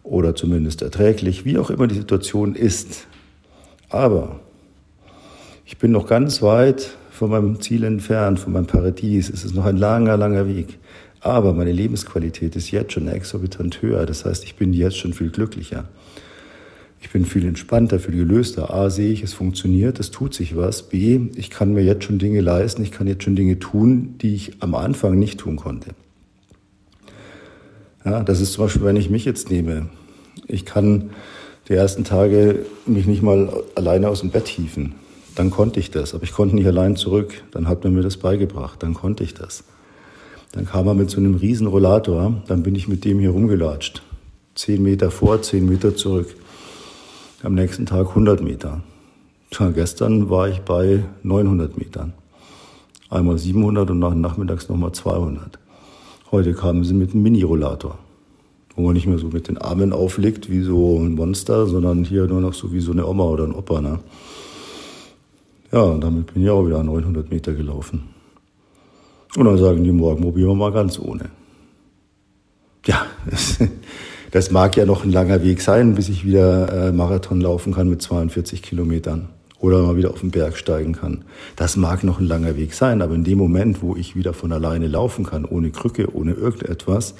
oder 0.02 0.34
zumindest 0.34 0.82
erträglich, 0.82 1.44
wie 1.44 1.58
auch 1.58 1.70
immer 1.70 1.86
die 1.86 1.96
Situation 1.96 2.54
ist. 2.54 3.06
Aber 3.88 4.40
ich 5.64 5.78
bin 5.78 5.92
noch 5.92 6.06
ganz 6.06 6.42
weit 6.42 6.96
von 7.10 7.30
meinem 7.30 7.60
Ziel 7.60 7.84
entfernt, 7.84 8.40
von 8.40 8.52
meinem 8.52 8.66
Paradies. 8.66 9.30
Es 9.30 9.44
ist 9.44 9.54
noch 9.54 9.64
ein 9.64 9.76
langer, 9.76 10.16
langer 10.16 10.46
Weg. 10.48 10.78
Aber 11.20 11.54
meine 11.54 11.72
Lebensqualität 11.72 12.56
ist 12.56 12.70
jetzt 12.70 12.92
schon 12.92 13.08
exorbitant 13.08 13.80
höher. 13.80 14.04
Das 14.04 14.24
heißt, 14.24 14.44
ich 14.44 14.56
bin 14.56 14.72
jetzt 14.72 14.98
schon 14.98 15.12
viel 15.12 15.30
glücklicher. 15.30 15.88
Bin 17.14 17.24
viel 17.24 17.46
entspannter, 17.46 18.00
viel 18.00 18.16
gelöster. 18.16 18.74
A, 18.74 18.90
sehe 18.90 19.12
ich, 19.12 19.22
es 19.22 19.34
funktioniert, 19.34 20.00
es 20.00 20.10
tut 20.10 20.34
sich 20.34 20.56
was. 20.56 20.82
B, 20.82 21.20
ich 21.36 21.48
kann 21.48 21.72
mir 21.72 21.84
jetzt 21.84 22.02
schon 22.02 22.18
Dinge 22.18 22.40
leisten, 22.40 22.82
ich 22.82 22.90
kann 22.90 23.06
jetzt 23.06 23.22
schon 23.22 23.36
Dinge 23.36 23.60
tun, 23.60 24.16
die 24.20 24.34
ich 24.34 24.54
am 24.58 24.74
Anfang 24.74 25.16
nicht 25.16 25.38
tun 25.38 25.54
konnte. 25.54 25.90
Ja, 28.04 28.24
das 28.24 28.40
ist 28.40 28.54
zum 28.54 28.64
Beispiel, 28.64 28.82
wenn 28.82 28.96
ich 28.96 29.10
mich 29.10 29.24
jetzt 29.24 29.48
nehme. 29.48 29.90
Ich 30.48 30.64
kann 30.64 31.10
die 31.68 31.74
ersten 31.74 32.02
Tage 32.02 32.66
mich 32.84 33.06
nicht 33.06 33.22
mal 33.22 33.62
alleine 33.76 34.08
aus 34.08 34.18
dem 34.18 34.30
Bett 34.30 34.48
hieven. 34.48 34.96
Dann 35.36 35.50
konnte 35.50 35.78
ich 35.78 35.92
das, 35.92 36.14
aber 36.14 36.24
ich 36.24 36.32
konnte 36.32 36.56
nicht 36.56 36.66
allein 36.66 36.96
zurück. 36.96 37.44
Dann 37.52 37.68
hat 37.68 37.84
man 37.84 37.94
mir 37.94 38.02
das 38.02 38.16
beigebracht, 38.16 38.82
dann 38.82 38.92
konnte 38.92 39.22
ich 39.22 39.34
das. 39.34 39.62
Dann 40.50 40.66
kam 40.66 40.88
er 40.88 40.94
mit 40.94 41.10
so 41.10 41.18
einem 41.18 41.36
riesen 41.36 41.68
Rollator, 41.68 42.42
dann 42.48 42.64
bin 42.64 42.74
ich 42.74 42.88
mit 42.88 43.04
dem 43.04 43.20
hier 43.20 43.30
rumgelatscht. 43.30 44.02
Zehn 44.56 44.82
Meter 44.82 45.12
vor, 45.12 45.42
zehn 45.42 45.68
Meter 45.68 45.94
zurück 45.94 46.34
am 47.44 47.54
nächsten 47.54 47.84
Tag 47.84 48.08
100 48.08 48.42
Meter. 48.42 48.80
Tja, 49.50 49.68
gestern 49.70 50.30
war 50.30 50.48
ich 50.48 50.60
bei 50.60 51.04
900 51.22 51.76
Metern. 51.76 52.14
Einmal 53.10 53.36
700 53.36 53.90
und 53.90 53.98
nach 53.98 54.14
nachmittags 54.14 54.68
nochmal 54.70 54.92
200. 54.92 55.58
Heute 56.32 56.54
kamen 56.54 56.84
sie 56.84 56.94
mit 56.94 57.12
einem 57.12 57.22
Mini-Rollator, 57.22 57.98
wo 58.74 58.82
man 58.82 58.94
nicht 58.94 59.06
mehr 59.06 59.18
so 59.18 59.28
mit 59.28 59.48
den 59.48 59.58
Armen 59.58 59.92
auflegt 59.92 60.50
wie 60.50 60.62
so 60.62 60.98
ein 60.98 61.14
Monster, 61.14 61.66
sondern 61.66 62.04
hier 62.04 62.26
nur 62.26 62.40
noch 62.40 62.54
so 62.54 62.72
wie 62.72 62.80
so 62.80 62.92
eine 62.92 63.06
Oma 63.06 63.24
oder 63.24 63.44
ein 63.44 63.54
Opa. 63.54 63.82
Ne? 63.82 63.98
Ja, 65.70 65.82
und 65.82 66.00
damit 66.00 66.32
bin 66.32 66.42
ich 66.42 66.48
auch 66.48 66.66
wieder 66.66 66.82
900 66.82 67.30
Meter 67.30 67.52
gelaufen. 67.52 68.04
Und 69.36 69.44
dann 69.44 69.58
sagen 69.58 69.84
die, 69.84 69.92
morgen 69.92 70.22
probieren 70.22 70.48
wir 70.48 70.54
mal 70.54 70.72
ganz 70.72 70.98
ohne. 70.98 71.28
Ja, 72.86 73.04
Das 74.34 74.50
mag 74.50 74.76
ja 74.76 74.84
noch 74.84 75.04
ein 75.04 75.12
langer 75.12 75.44
Weg 75.44 75.60
sein, 75.60 75.94
bis 75.94 76.08
ich 76.08 76.24
wieder 76.24 76.88
äh, 76.88 76.90
Marathon 76.90 77.40
laufen 77.40 77.72
kann 77.72 77.88
mit 77.88 78.02
42 78.02 78.64
Kilometern 78.64 79.28
oder 79.60 79.80
mal 79.80 79.96
wieder 79.96 80.10
auf 80.10 80.22
den 80.22 80.32
Berg 80.32 80.56
steigen 80.56 80.92
kann. 80.92 81.24
Das 81.54 81.76
mag 81.76 82.02
noch 82.02 82.18
ein 82.18 82.26
langer 82.26 82.56
Weg 82.56 82.74
sein, 82.74 83.00
aber 83.00 83.14
in 83.14 83.22
dem 83.22 83.38
Moment, 83.38 83.80
wo 83.80 83.94
ich 83.94 84.16
wieder 84.16 84.32
von 84.32 84.50
alleine 84.50 84.88
laufen 84.88 85.24
kann, 85.24 85.44
ohne 85.44 85.70
Krücke, 85.70 86.12
ohne 86.12 86.32
irgendetwas, 86.32 87.14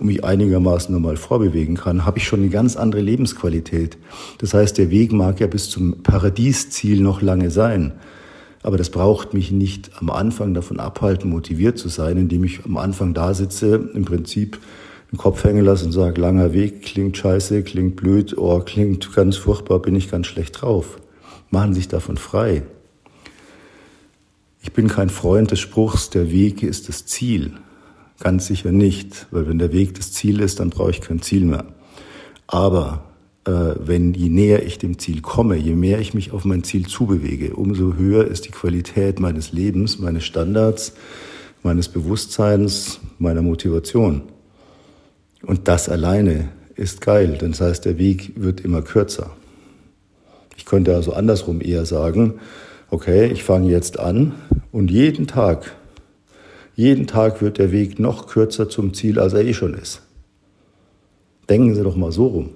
und 0.00 0.06
mich 0.06 0.24
einigermaßen 0.24 0.92
normal 0.92 1.16
vorbewegen 1.16 1.76
kann, 1.76 2.04
habe 2.04 2.18
ich 2.18 2.26
schon 2.26 2.40
eine 2.40 2.48
ganz 2.48 2.74
andere 2.74 3.02
Lebensqualität. 3.02 3.96
Das 4.38 4.52
heißt, 4.52 4.78
der 4.78 4.90
Weg 4.90 5.12
mag 5.12 5.38
ja 5.38 5.46
bis 5.46 5.70
zum 5.70 6.02
Paradiesziel 6.02 7.00
noch 7.00 7.22
lange 7.22 7.52
sein. 7.52 7.92
Aber 8.64 8.78
das 8.78 8.90
braucht 8.90 9.32
mich 9.32 9.52
nicht 9.52 9.92
am 10.00 10.10
Anfang 10.10 10.54
davon 10.54 10.80
abhalten, 10.80 11.30
motiviert 11.30 11.78
zu 11.78 11.88
sein, 11.88 12.16
indem 12.16 12.42
ich 12.42 12.64
am 12.64 12.78
Anfang 12.78 13.14
da 13.14 13.32
sitze, 13.32 13.90
im 13.94 14.04
Prinzip 14.04 14.58
den 15.10 15.18
Kopf 15.18 15.44
hängen 15.44 15.64
lasse 15.64 15.86
und 15.86 15.92
sage, 15.92 16.20
langer 16.20 16.52
Weg, 16.52 16.82
klingt 16.82 17.16
scheiße, 17.16 17.62
klingt 17.62 17.96
blöd, 17.96 18.36
oh, 18.36 18.60
klingt 18.60 19.14
ganz 19.14 19.36
furchtbar, 19.36 19.80
bin 19.80 19.96
ich 19.96 20.10
ganz 20.10 20.26
schlecht 20.26 20.60
drauf. 20.60 20.98
Machen 21.50 21.72
sich 21.72 21.88
davon 21.88 22.18
frei. 22.18 22.62
Ich 24.60 24.72
bin 24.72 24.88
kein 24.88 25.08
Freund 25.08 25.50
des 25.50 25.60
Spruchs, 25.60 26.10
der 26.10 26.30
Weg 26.30 26.62
ist 26.62 26.88
das 26.88 27.06
Ziel. 27.06 27.54
Ganz 28.20 28.46
sicher 28.46 28.72
nicht, 28.72 29.26
weil 29.30 29.48
wenn 29.48 29.58
der 29.58 29.72
Weg 29.72 29.94
das 29.94 30.12
Ziel 30.12 30.40
ist, 30.40 30.60
dann 30.60 30.70
brauche 30.70 30.90
ich 30.90 31.00
kein 31.00 31.22
Ziel 31.22 31.44
mehr. 31.44 31.64
Aber 32.46 33.04
äh, 33.44 33.76
wenn 33.78 34.12
je 34.12 34.28
näher 34.28 34.66
ich 34.66 34.76
dem 34.78 34.98
Ziel 34.98 35.22
komme, 35.22 35.56
je 35.56 35.74
mehr 35.74 36.00
ich 36.00 36.12
mich 36.12 36.32
auf 36.32 36.44
mein 36.44 36.64
Ziel 36.64 36.86
zubewege, 36.86 37.54
umso 37.54 37.94
höher 37.94 38.26
ist 38.26 38.44
die 38.44 38.50
Qualität 38.50 39.20
meines 39.20 39.52
Lebens, 39.52 39.98
meines 39.98 40.24
Standards, 40.24 40.92
meines 41.62 41.88
Bewusstseins, 41.88 43.00
meiner 43.18 43.42
Motivation. 43.42 44.22
Und 45.42 45.68
das 45.68 45.88
alleine 45.88 46.48
ist 46.74 47.00
geil, 47.00 47.38
das 47.40 47.60
heißt, 47.60 47.84
der 47.84 47.98
Weg 47.98 48.32
wird 48.36 48.60
immer 48.60 48.82
kürzer. 48.82 49.30
Ich 50.56 50.64
könnte 50.64 50.94
also 50.94 51.12
andersrum 51.12 51.60
eher 51.60 51.86
sagen, 51.86 52.34
okay, 52.90 53.26
ich 53.26 53.44
fange 53.44 53.70
jetzt 53.70 53.98
an 53.98 54.34
und 54.72 54.90
jeden 54.90 55.26
Tag, 55.26 55.74
jeden 56.74 57.06
Tag 57.06 57.40
wird 57.42 57.58
der 57.58 57.72
Weg 57.72 57.98
noch 57.98 58.26
kürzer 58.26 58.68
zum 58.68 58.94
Ziel, 58.94 59.18
als 59.18 59.32
er 59.32 59.44
eh 59.44 59.54
schon 59.54 59.74
ist. 59.74 60.02
Denken 61.48 61.74
Sie 61.74 61.82
doch 61.82 61.96
mal 61.96 62.12
so 62.12 62.26
rum. 62.26 62.50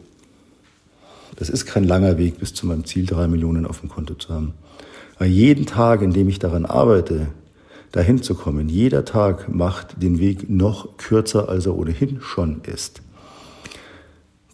Das 1.37 1.49
ist 1.49 1.65
kein 1.67 1.85
langer 1.85 2.19
Weg 2.19 2.39
bis 2.39 2.55
zu 2.55 2.67
meinem 2.67 2.85
Ziel, 2.85 3.07
drei 3.07 3.27
Millionen 3.27 3.67
auf 3.67 3.81
dem 3.81 3.89
Konto 3.89 4.15
zu 4.15 4.29
haben. 4.29 4.55
Aber 5.17 5.27
jeden 5.27 5.67
Tag, 5.67 6.03
in 6.03 6.13
dem 6.13 6.29
ich 6.29 6.39
daran 6.39 6.67
arbeite, 6.67 7.29
dahin 7.93 8.23
zu 8.23 8.35
kommen. 8.35 8.69
Jeder 8.69 9.05
Tag 9.05 9.49
macht 9.49 10.03
den 10.03 10.19
Weg 10.19 10.51
noch 10.51 10.97
kürzer, 10.97 11.49
als 11.49 11.67
er 11.67 11.77
ohnehin 11.77 12.21
schon 12.21 12.63
ist. 12.65 13.03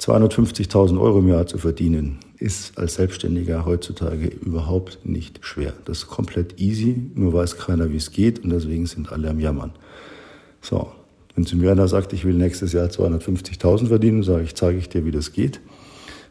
250.000 0.00 1.00
Euro 1.00 1.18
im 1.18 1.28
Jahr 1.28 1.46
zu 1.46 1.58
verdienen, 1.58 2.18
ist 2.38 2.78
als 2.78 2.94
Selbstständiger 2.94 3.64
heutzutage 3.64 4.28
überhaupt 4.28 5.00
nicht 5.04 5.44
schwer. 5.44 5.72
Das 5.86 5.98
ist 5.98 6.06
komplett 6.06 6.60
easy, 6.60 7.10
nur 7.14 7.32
weiß 7.32 7.56
keiner, 7.56 7.90
wie 7.90 7.96
es 7.96 8.12
geht 8.12 8.44
und 8.44 8.50
deswegen 8.50 8.86
sind 8.86 9.10
alle 9.10 9.28
am 9.28 9.40
Jammern. 9.40 9.72
So, 10.60 10.88
wenn 11.34 11.46
zu 11.46 11.56
mir 11.56 11.72
einer 11.72 11.88
sagt, 11.88 12.12
ich 12.12 12.24
will 12.24 12.34
nächstes 12.34 12.72
Jahr 12.72 12.86
250.000 12.86 13.88
verdienen, 13.88 14.22
sage 14.22 14.44
ich, 14.44 14.54
zeige 14.54 14.78
ich 14.78 14.88
dir, 14.88 15.04
wie 15.04 15.10
das 15.10 15.32
geht. 15.32 15.60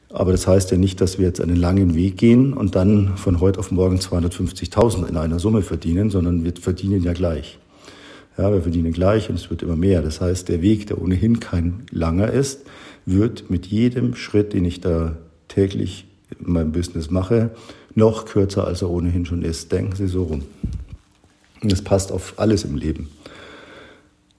Aber 0.10 0.32
das 0.32 0.48
heißt 0.48 0.72
ja 0.72 0.78
nicht, 0.78 1.02
dass 1.02 1.18
wir 1.18 1.26
jetzt 1.26 1.42
einen 1.42 1.58
langen 1.58 1.96
Weg 1.96 2.18
gehen 2.18 2.54
und 2.54 2.76
dann 2.76 3.18
von 3.18 3.40
heute 3.42 3.60
auf 3.60 3.72
morgen 3.72 3.98
250.000 3.98 5.08
in 5.08 5.18
einer 5.18 5.40
Summe 5.40 5.62
verdienen, 5.62 6.10
sondern 6.10 6.44
wir 6.44 6.54
verdienen 6.60 7.04
ja 7.04 7.14
gleich. 7.14 7.60
Ja, 8.38 8.54
wir 8.54 8.62
verdienen 8.62 8.94
gleich 8.94 9.30
und 9.30 9.36
es 9.36 9.50
wird 9.50 9.64
immer 9.64 9.76
mehr. 9.76 10.02
Das 10.02 10.22
heißt, 10.22 10.48
der 10.48 10.62
Weg, 10.62 10.88
der 10.88 11.02
ohnehin 11.02 11.40
kein 11.40 11.84
langer 11.92 12.32
ist, 12.32 12.62
wird 13.06 13.50
mit 13.50 13.66
jedem 13.66 14.16
Schritt, 14.16 14.54
den 14.54 14.64
ich 14.64 14.80
da 14.80 15.18
täglich 15.48 16.06
in 16.40 16.54
meinem 16.54 16.72
Business 16.72 17.10
mache, 17.10 17.52
noch 17.96 18.26
kürzer, 18.26 18.68
als 18.68 18.84
er 18.84 18.90
ohnehin 18.90 19.26
schon 19.26 19.42
ist. 19.42 19.72
Denken 19.72 19.96
Sie 19.96 20.08
so 20.08 20.24
rum. 20.24 20.44
Und 21.62 21.72
das 21.72 21.82
passt 21.82 22.12
auf 22.12 22.36
alles 22.38 22.64
im 22.64 22.76
Leben. 22.76 23.10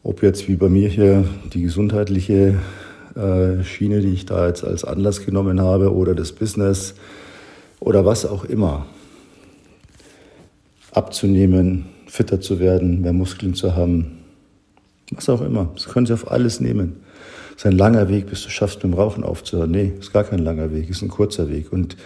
Ob 0.04 0.22
jetzt 0.22 0.48
wie 0.48 0.54
bei 0.54 0.68
mir 0.68 0.88
hier 0.88 1.24
die 1.52 1.62
gesundheitliche 1.62 2.58
äh, 3.14 3.62
Schiene, 3.64 4.00
die 4.00 4.12
ich 4.12 4.26
da 4.26 4.46
jetzt 4.46 4.64
als 4.64 4.84
Anlass 4.84 5.24
genommen 5.24 5.60
habe 5.60 5.94
oder 5.94 6.14
das 6.14 6.32
Business 6.32 6.94
oder 7.80 8.04
was 8.04 8.26
auch 8.26 8.44
immer. 8.44 8.86
Abzunehmen, 10.92 11.86
fitter 12.06 12.40
zu 12.40 12.58
werden, 12.58 13.02
mehr 13.02 13.12
Muskeln 13.12 13.54
zu 13.54 13.76
haben, 13.76 14.18
was 15.10 15.28
auch 15.28 15.42
immer. 15.42 15.70
Das 15.74 15.86
können 15.86 16.06
Sie 16.06 16.12
auf 16.12 16.30
alles 16.30 16.60
nehmen. 16.60 16.96
Es 17.50 17.64
ist 17.64 17.66
ein 17.66 17.76
langer 17.76 18.08
Weg, 18.08 18.26
bis 18.26 18.42
du 18.44 18.50
schaffst, 18.50 18.82
mit 18.82 18.92
dem 18.92 18.94
Rauchen 18.94 19.24
aufzuhören. 19.24 19.70
Nee, 19.70 19.92
ist 19.98 20.12
gar 20.12 20.24
kein 20.24 20.38
langer 20.38 20.72
Weg, 20.72 20.88
ist 20.88 21.02
ein 21.02 21.08
kurzer 21.08 21.48
Weg. 21.48 21.72
Und 21.72 21.96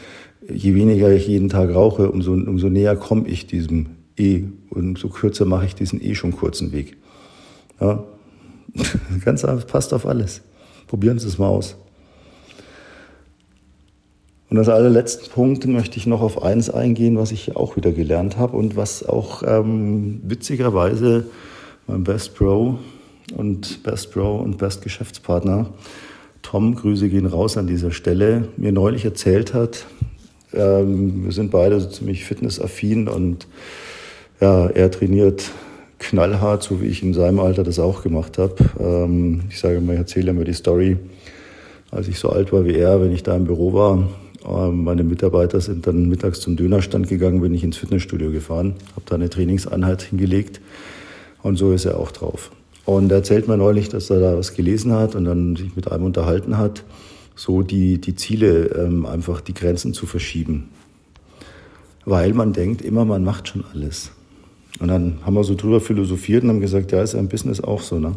je 0.50 0.75
weniger 0.75 1.11
ich 1.11 1.28
jeden 1.28 1.49
Tag 1.49 1.75
rauche, 1.75 2.11
umso, 2.11 2.32
umso 2.32 2.68
näher 2.68 2.97
komme 2.97 3.28
ich 3.28 3.47
diesem 3.47 3.87
E 4.18 4.44
und 4.71 4.88
umso 4.88 5.09
kürzer 5.09 5.44
mache 5.44 5.66
ich 5.66 5.75
diesen 5.75 6.02
eh 6.02 6.14
schon 6.14 6.32
kurzen 6.32 6.73
Weg. 6.73 6.97
Ja, 7.80 8.04
ganz 9.25 9.44
einfach, 9.44 9.66
passt 9.66 9.92
auf 9.92 10.06
alles. 10.06 10.42
Probieren 10.92 11.18
Sie 11.18 11.26
es 11.26 11.38
mal 11.38 11.49
aus. 11.49 11.75
Und 14.50 14.58
als 14.58 14.68
allerletzten 14.68 15.30
Punkt 15.30 15.66
möchte 15.66 15.96
ich 15.96 16.06
noch 16.06 16.20
auf 16.20 16.42
eins 16.42 16.68
eingehen, 16.68 17.16
was 17.16 17.32
ich 17.32 17.56
auch 17.56 17.76
wieder 17.76 17.92
gelernt 17.92 18.37
habe 18.37 18.58
und 18.58 18.76
was 18.76 19.02
auch 19.02 19.42
ähm, 19.42 20.20
witzigerweise 20.22 21.25
mein 21.87 22.04
Best 22.04 22.34
Pro 22.34 22.78
und 23.34 23.82
Best 23.82 24.12
Pro 24.12 24.37
und 24.37 24.58
Best 24.58 24.82
Geschäftspartner 24.82 25.70
Tom, 26.42 26.75
Grüße 26.75 27.08
gehen 27.08 27.25
raus 27.25 27.56
an 27.56 27.66
dieser 27.66 27.90
Stelle, 27.90 28.49
mir 28.58 28.72
neulich 28.72 29.06
erzählt 29.06 29.54
hat, 29.54 29.87
ähm, 30.52 31.25
wir 31.25 31.32
sind 31.32 31.50
beide 31.50 31.80
so 31.80 31.88
ziemlich 31.88 32.26
fitnessaffin 32.26 33.08
und 33.08 33.46
ja, 34.42 34.66
er 34.66 34.90
trainiert 34.90 35.52
knallhart, 36.02 36.62
so 36.62 36.82
wie 36.82 36.87
ich 36.87 37.02
in 37.02 37.14
seinem 37.14 37.40
Alter 37.40 37.64
das 37.64 37.78
auch 37.78 38.02
gemacht 38.02 38.38
habe. 38.38 38.56
Ähm, 38.78 39.42
ich 39.49 39.59
sage 39.59 39.80
mal, 39.80 39.94
ich 39.94 39.99
erzähle 39.99 40.30
immer 40.30 40.44
die 40.44 40.52
Story, 40.52 40.99
als 41.90 42.09
ich 42.09 42.18
so 42.18 42.28
alt 42.28 42.52
war 42.52 42.64
wie 42.64 42.75
er, 42.75 43.00
wenn 43.00 43.12
ich 43.12 43.23
da 43.23 43.35
im 43.37 43.44
Büro 43.44 43.73
war. 43.73 44.09
Ähm, 44.47 44.85
meine 44.85 45.04
Mitarbeiter 45.04 45.61
sind 45.61 45.87
dann 45.87 46.09
mittags 46.09 46.40
zum 46.40 46.56
Dönerstand 46.56 47.09
gegangen, 47.09 47.40
bin 47.40 47.54
ich 47.54 47.64
ins 47.64 47.76
Fitnessstudio 47.76 48.30
gefahren, 48.30 48.75
habe 48.92 49.06
da 49.06 49.14
eine 49.14 49.30
Trainingseinheit 49.30 50.02
hingelegt 50.02 50.61
und 51.42 51.56
so 51.56 51.73
ist 51.73 51.85
er 51.85 51.99
auch 51.99 52.11
drauf. 52.11 52.50
Und 52.85 53.12
er 53.12 53.18
erzählt 53.18 53.47
mir 53.47 53.56
neulich, 53.56 53.88
dass 53.88 54.11
er 54.11 54.21
da 54.21 54.37
was 54.37 54.54
gelesen 54.54 54.92
hat 54.92 55.14
und 55.14 55.25
dann 55.25 55.54
sich 55.54 55.76
mit 55.76 55.90
einem 55.90 56.04
unterhalten 56.04 56.59
hat, 56.59 56.82
so 57.37 57.62
die, 57.62 58.00
die 58.00 58.16
Ziele, 58.16 58.66
ähm, 58.75 59.06
einfach 59.06 59.40
die 59.40 59.54
Grenzen 59.54 59.94
zu 59.94 60.06
verschieben. 60.06 60.68
Weil 62.04 62.35
man 62.35 62.52
denkt 62.52 62.82
immer, 62.82 63.04
man 63.04 63.23
macht 63.23 63.49
schon 63.49 63.64
alles. 63.73 64.11
Und 64.81 64.88
dann 64.88 65.19
haben 65.25 65.35
wir 65.35 65.45
so 65.45 65.55
drüber 65.55 65.81
philosophiert 65.81 66.43
und 66.43 66.50
haben 66.50 66.61
gesagt, 66.61 66.93
ja, 66.93 67.02
ist 67.02 67.14
ja 67.14 67.21
im 67.21 67.29
Business 67.29 67.61
auch 67.61 67.83
so. 67.83 67.99
Ne? 67.99 68.17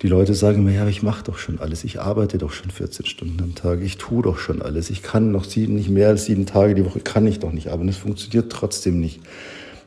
Die 0.00 0.08
Leute 0.08 0.34
sagen 0.34 0.64
mir, 0.64 0.74
ja, 0.74 0.88
ich 0.88 1.02
mache 1.02 1.24
doch 1.24 1.38
schon 1.38 1.60
alles, 1.60 1.84
ich 1.84 2.00
arbeite 2.00 2.38
doch 2.38 2.52
schon 2.52 2.70
14 2.70 3.06
Stunden 3.06 3.40
am 3.42 3.54
Tag, 3.54 3.80
ich 3.82 3.98
tue 3.98 4.22
doch 4.22 4.38
schon 4.38 4.60
alles, 4.60 4.90
ich 4.90 5.02
kann 5.02 5.30
noch 5.30 5.44
sieben, 5.44 5.76
nicht 5.76 5.90
mehr 5.90 6.08
als 6.08 6.24
sieben 6.24 6.46
Tage 6.46 6.74
die 6.74 6.84
Woche, 6.84 7.00
kann 7.00 7.26
ich 7.26 7.38
doch 7.38 7.52
nicht 7.52 7.68
arbeiten, 7.68 7.86
das 7.86 7.98
funktioniert 7.98 8.50
trotzdem 8.50 8.98
nicht. 8.98 9.20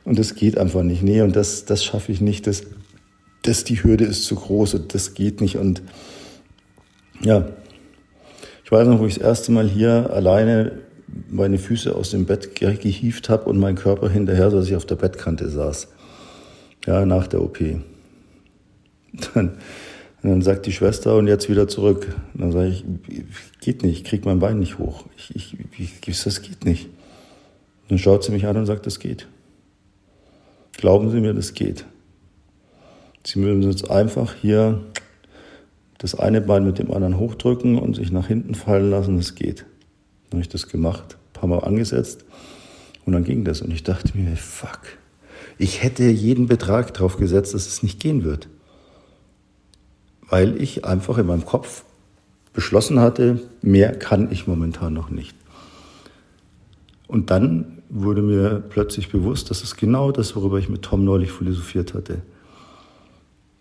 Und 0.06 0.20
das 0.20 0.36
geht 0.36 0.58
einfach 0.58 0.84
nicht. 0.84 1.02
Nee, 1.02 1.22
und 1.22 1.36
das, 1.36 1.66
das 1.66 1.84
schaffe 1.84 2.12
ich 2.12 2.22
nicht. 2.22 2.46
Das, 2.46 2.64
das, 3.42 3.64
die 3.64 3.84
Hürde 3.84 4.06
ist 4.06 4.24
zu 4.24 4.36
groß 4.36 4.76
und 4.76 4.94
das 4.94 5.16
geht 5.16 5.42
nicht. 5.42 5.58
Und 5.58 5.82
ja, 7.22 7.50
ich 8.64 8.72
weiß 8.72 8.88
noch, 8.88 9.00
wo 9.00 9.08
ich 9.08 9.16
das 9.16 9.24
erste 9.24 9.52
Mal 9.52 9.68
hier 9.68 10.12
alleine 10.14 10.80
meine 11.30 11.58
Füße 11.58 11.96
aus 11.96 12.12
dem 12.12 12.26
Bett 12.26 12.56
gehieft 12.56 13.30
habe 13.30 13.50
und 13.50 13.58
mein 13.58 13.76
Körper 13.76 14.10
hinterher, 14.10 14.52
so 14.52 14.58
dass 14.58 14.68
ich 14.68 14.76
auf 14.76 14.86
der 14.86 14.96
Bettkante 14.96 15.50
saß. 15.50 15.88
Ja, 16.86 17.06
nach 17.06 17.28
der 17.28 17.42
OP. 17.42 17.60
Dann, 19.34 19.58
dann 20.22 20.42
sagt 20.42 20.66
die 20.66 20.72
Schwester 20.72 21.16
und 21.16 21.28
jetzt 21.28 21.50
wieder 21.50 21.68
zurück. 21.68 22.14
Und 22.34 22.42
dann 22.42 22.52
sage 22.52 22.68
ich, 22.68 22.84
geht 23.62 23.84
nicht, 23.84 23.98
ich 23.98 24.04
krieg 24.04 24.26
mein 24.26 24.40
Bein 24.40 24.60
nicht 24.60 24.78
hoch. 24.78 25.06
Ich, 25.18 25.36
ich, 25.78 25.94
ich, 26.06 26.24
das 26.24 26.42
geht 26.42 26.66
nicht. 26.66 26.86
Und 26.86 27.92
dann 27.92 27.98
schaut 27.98 28.24
sie 28.24 28.32
mich 28.32 28.46
an 28.46 28.58
und 28.58 28.66
sagt, 28.66 28.86
das 28.86 29.00
geht. 29.00 29.28
Glauben 30.78 31.10
Sie 31.12 31.22
mir, 31.22 31.34
das 31.34 31.54
geht. 31.54 31.86
Sie 33.24 33.40
müssen 33.40 33.70
jetzt 33.70 33.90
einfach 33.90 34.34
hier 34.36 34.84
das 35.98 36.16
eine 36.16 36.42
Bein 36.42 36.66
mit 36.66 36.78
dem 36.80 36.92
anderen 36.92 37.18
hochdrücken 37.18 37.78
und 37.78 37.96
sich 37.96 38.12
nach 38.12 38.28
hinten 38.28 38.54
fallen 38.54 38.90
lassen, 38.92 39.18
das 39.18 39.36
geht. 39.36 39.66
Dann 40.30 40.40
habe 40.40 40.42
ich 40.42 40.50
das 40.50 40.68
gemacht, 40.68 41.18
ein 41.18 41.34
paar 41.34 41.50
Mal 41.50 41.60
angesetzt 41.60 42.26
und 43.06 43.14
dann 43.14 43.24
ging 43.24 43.44
das. 43.44 43.62
Und 43.62 43.72
ich 43.72 43.84
dachte 43.84 44.18
mir, 44.18 44.36
fuck, 44.36 44.80
ich 45.58 45.84
hätte 45.84 46.04
jeden 46.04 46.48
Betrag 46.48 46.94
drauf 46.94 47.18
gesetzt, 47.18 47.54
dass 47.54 47.68
es 47.68 47.84
nicht 47.84 48.00
gehen 48.00 48.24
wird. 48.24 48.48
Weil 50.28 50.62
ich 50.62 50.86
einfach 50.86 51.18
in 51.18 51.28
meinem 51.28 51.46
Kopf 51.46 51.84
beschlossen 52.54 53.00
hatte, 53.00 53.42
mehr 53.62 53.98
kann 53.98 54.32
ich 54.32 54.48
momentan 54.48 54.94
noch 54.94 55.10
nicht. 55.10 55.36
Und 57.08 57.30
dann 57.30 57.82
wurde 57.90 58.22
mir 58.22 58.64
plötzlich 58.68 59.10
bewusst, 59.12 59.50
dass 59.50 59.64
es 59.64 59.76
genau 59.76 60.12
das, 60.12 60.36
worüber 60.36 60.58
ich 60.58 60.70
mit 60.70 60.82
Tom 60.82 61.06
neulich 61.06 61.32
philosophiert 61.32 61.94
hatte. 61.94 62.22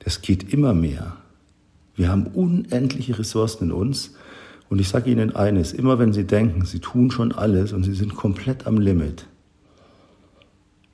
Es 0.00 0.22
geht 0.22 0.52
immer 0.52 0.74
mehr. 0.74 1.16
Wir 1.96 2.08
haben 2.08 2.26
unendliche 2.26 3.18
Ressourcen 3.18 3.64
in 3.64 3.72
uns. 3.72 4.14
Und 4.68 4.80
ich 4.80 4.88
sage 4.88 5.10
Ihnen 5.10 5.36
eines, 5.36 5.72
immer 5.72 5.98
wenn 5.98 6.12
Sie 6.12 6.24
denken, 6.24 6.64
Sie 6.64 6.80
tun 6.80 7.10
schon 7.10 7.32
alles 7.32 7.72
und 7.72 7.84
Sie 7.84 7.94
sind 7.94 8.14
komplett 8.14 8.66
am 8.66 8.78
Limit, 8.78 9.26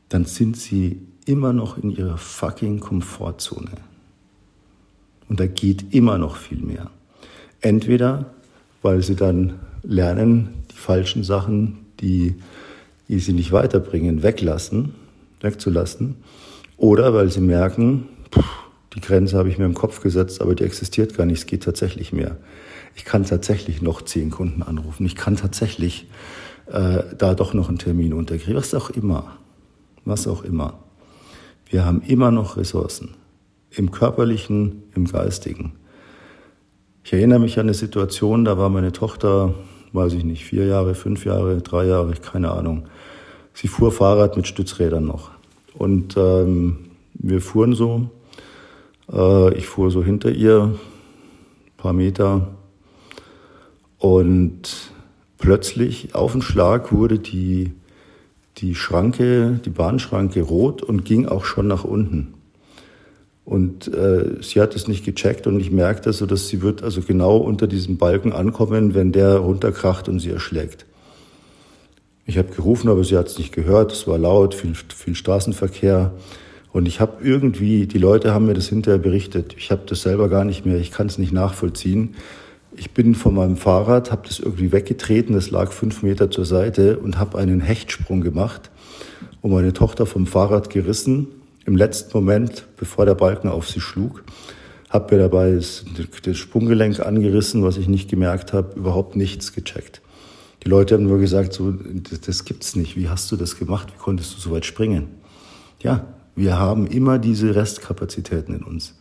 dann 0.08 0.24
sind 0.24 0.56
Sie 0.56 1.00
immer 1.24 1.52
noch 1.52 1.78
in 1.78 1.90
Ihrer 1.90 2.18
fucking 2.18 2.80
Komfortzone. 2.80 3.70
Und 5.28 5.38
da 5.38 5.46
geht 5.46 5.94
immer 5.94 6.18
noch 6.18 6.36
viel 6.36 6.58
mehr. 6.58 6.90
Entweder, 7.60 8.34
weil 8.82 9.02
Sie 9.02 9.14
dann 9.14 9.60
lernen, 9.82 10.64
die 10.70 10.76
falschen 10.76 11.22
Sachen, 11.22 11.86
die, 12.00 12.34
die 13.08 13.20
Sie 13.20 13.32
nicht 13.32 13.52
weiterbringen, 13.52 14.22
weglassen, 14.22 14.94
wegzulassen. 15.40 16.16
Oder 16.76 17.14
weil 17.14 17.30
Sie 17.30 17.40
merken, 17.40 18.09
pff, 18.35 18.44
die 18.94 19.00
Grenze 19.00 19.38
habe 19.38 19.48
ich 19.48 19.59
mir 19.59 19.66
im 19.66 19.74
Kopf 19.74 20.00
gesetzt, 20.00 20.40
aber 20.40 20.55
die 20.55 20.64
existiert 20.64 21.16
gar 21.16 21.26
nicht. 21.26 21.38
Es 21.38 21.46
geht 21.46 21.62
tatsächlich 21.62 22.12
mehr. 22.12 22.37
Ich 22.96 23.05
kann 23.05 23.24
tatsächlich 23.24 23.83
noch 23.83 24.03
zehn 24.03 24.31
Kunden 24.31 24.62
anrufen. 24.62 25.07
Ich 25.07 25.14
kann 25.14 25.37
tatsächlich 25.37 26.09
äh, 26.66 27.03
da 27.16 27.35
doch 27.35 27.55
noch 27.55 27.68
einen 27.68 27.79
Termin 27.79 28.12
unterkriegen. 28.12 28.57
Was 28.57 28.74
auch 28.74 28.90
immer. 28.90 29.37
Was 30.05 30.26
auch 30.26 30.42
immer. 30.42 30.81
Wir 31.66 31.85
haben 31.85 32.03
immer 32.03 32.33
noch 32.33 32.57
Ressourcen. 32.57 33.11
Im 33.70 33.92
körperlichen, 33.92 34.83
im 34.96 35.07
geistigen. 35.07 35.72
Ich 37.05 37.12
erinnere 37.12 37.38
mich 37.38 37.59
an 37.59 37.66
eine 37.66 37.74
Situation, 37.74 38.44
da 38.44 38.59
war 38.59 38.68
meine 38.68 38.92
Tochter, 38.92 39.55
weiß 39.92 40.14
ich 40.14 40.24
nicht, 40.24 40.44
vier 40.44 40.66
Jahre, 40.66 40.94
fünf 40.94 41.24
Jahre, 41.24 41.62
drei 41.62 41.87
Jahre, 41.87 42.12
keine 42.14 42.50
Ahnung. 42.50 42.88
Sie 43.55 43.68
fuhr 43.68 43.92
Fahrrad 43.92 44.37
mit 44.37 44.48
Stützrädern 44.48 45.07
noch. 45.07 45.31
Und 45.74 46.16
ähm, 46.16 46.90
wir 47.14 47.40
fuhren 47.40 47.74
so 47.74 48.11
äh, 49.12 49.55
ich 49.55 49.66
fuhr 49.66 49.90
so 49.90 50.03
hinter 50.03 50.31
ihr, 50.31 50.79
paar 51.77 51.92
Meter. 51.92 52.49
Und 53.99 54.92
plötzlich 55.38 56.14
auf 56.14 56.33
den 56.33 56.42
Schlag 56.42 56.92
wurde 56.92 57.18
die, 57.18 57.73
die 58.59 58.75
Schranke, 58.75 59.61
die 59.64 59.70
Bahnschranke 59.70 60.42
rot 60.42 60.83
und 60.83 61.05
ging 61.05 61.27
auch 61.27 61.44
schon 61.44 61.66
nach 61.66 61.85
unten. 61.85 62.35
Und 63.44 63.92
äh, 63.92 64.42
sie 64.42 64.61
hat 64.61 64.77
es 64.77 64.87
nicht 64.87 65.05
gecheckt 65.05 65.46
und 65.46 65.59
ich 65.59 65.73
merkte 65.73 66.12
so, 66.12 66.25
dass 66.25 66.49
sie 66.49 66.62
wird 66.62 66.83
also 66.85 67.01
genau 67.01 67.37
unter 67.38 67.66
diesem 67.66 67.96
Balken 67.96 68.33
ankommen, 68.33 68.94
wenn 68.94 69.12
der 69.12 69.38
runterkracht 69.38 70.09
und 70.09 70.20
sie 70.20 70.31
erschlägt. 70.31 70.87
Ich 72.27 72.38
habe 72.38 72.55
gerufen, 72.55 72.88
aber 72.88 73.03
sie 73.03 73.16
hat 73.16 73.27
es 73.27 73.38
nicht 73.38 73.53
gehört. 73.53 73.90
Es 73.90 74.07
war 74.07 74.18
laut, 74.18 74.55
viel, 74.55 74.75
viel 74.75 75.16
Straßenverkehr. 75.16 76.12
Und 76.72 76.87
ich 76.87 77.00
habe 77.00 77.24
irgendwie, 77.24 77.87
die 77.87 77.98
Leute 77.98 78.33
haben 78.33 78.46
mir 78.46 78.54
das 78.54 78.68
hinterher 78.68 78.98
berichtet. 78.98 79.54
Ich 79.59 79.70
habe 79.70 79.83
das 79.87 80.02
selber 80.02 80.28
gar 80.28 80.44
nicht 80.44 80.64
mehr, 80.64 80.78
ich 80.78 80.92
kann 80.92 81.09
es 81.09 81.18
nicht 81.18 81.33
nachvollziehen. 81.33 82.14
Ich 82.76 82.92
bin 82.92 83.14
von 83.14 83.35
meinem 83.35 83.56
Fahrrad, 83.56 84.12
habe 84.12 84.28
das 84.28 84.38
irgendwie 84.38 84.70
weggetreten, 84.70 85.35
das 85.35 85.50
lag 85.50 85.72
fünf 85.72 86.02
Meter 86.02 86.30
zur 86.30 86.44
Seite 86.44 86.98
und 86.98 87.18
habe 87.18 87.38
einen 87.38 87.61
Hechtsprung 87.61 88.20
gemacht 88.20 88.70
und 89.42 89.50
meine 89.50 89.72
Tochter 89.72 90.06
vom 90.06 90.26
Fahrrad 90.26 90.70
gerissen. 90.70 91.26
Im 91.66 91.76
letzten 91.76 92.16
Moment, 92.16 92.64
bevor 92.76 93.04
der 93.04 93.16
Balken 93.16 93.48
auf 93.48 93.68
sie 93.68 93.80
schlug, 93.80 94.22
habe 94.88 95.14
mir 95.14 95.22
dabei 95.22 95.52
das, 95.52 95.85
das 96.22 96.38
Sprunggelenk 96.38 97.00
angerissen, 97.00 97.64
was 97.64 97.76
ich 97.76 97.88
nicht 97.88 98.09
gemerkt 98.09 98.52
habe, 98.52 98.78
überhaupt 98.78 99.16
nichts 99.16 99.52
gecheckt. 99.52 100.00
Die 100.64 100.68
Leute 100.68 100.94
haben 100.94 101.04
nur 101.04 101.18
gesagt, 101.18 101.52
so, 101.52 101.72
das, 101.72 102.20
das 102.20 102.44
gibt's 102.44 102.76
nicht. 102.76 102.96
Wie 102.96 103.09
hast 103.09 103.30
du 103.33 103.37
das 103.37 103.59
gemacht? 103.59 103.88
Wie 103.94 103.98
konntest 103.98 104.37
du 104.37 104.40
so 104.40 104.50
weit 104.52 104.66
springen? 104.66 105.09
Ja, 105.83 106.06
wir 106.40 106.59
haben 106.59 106.87
immer 106.87 107.18
diese 107.18 107.55
Restkapazitäten 107.55 108.55
in 108.55 108.62
uns. 108.62 108.94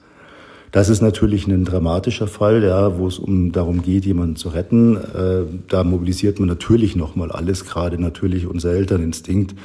Das 0.72 0.90
ist 0.90 1.02
natürlich 1.02 1.48
ein 1.48 1.66
dramatischer 1.66 2.28
Fall, 2.28 2.64
ja, 2.64 3.00
wo 3.00 3.08
es 3.08 3.18
um 3.18 3.52
darum 3.52 3.82
geht, 3.82 4.06
jemanden 4.06 4.36
zu 4.36 4.50
retten. 4.50 4.98
Äh, 4.98 5.46
da 5.68 5.84
mobilisiert 5.84 6.40
man 6.40 6.48
natürlich 6.48 6.96
nochmal 6.96 7.32
alles, 7.32 7.66
gerade 7.66 8.00
natürlich 8.00 8.46
unser 8.46 8.74
Elterninstinkt, 8.74 9.56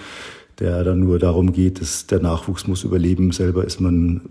der 0.61 0.83
dann 0.83 1.01
nur 1.01 1.19
darum 1.19 1.53
geht, 1.53 1.81
dass 1.81 2.07
der 2.07 2.21
Nachwuchs 2.21 2.67
muss 2.67 2.85
überleben. 2.85 3.33
Selber 3.33 3.65
ist 3.65 3.81
man, 3.81 4.23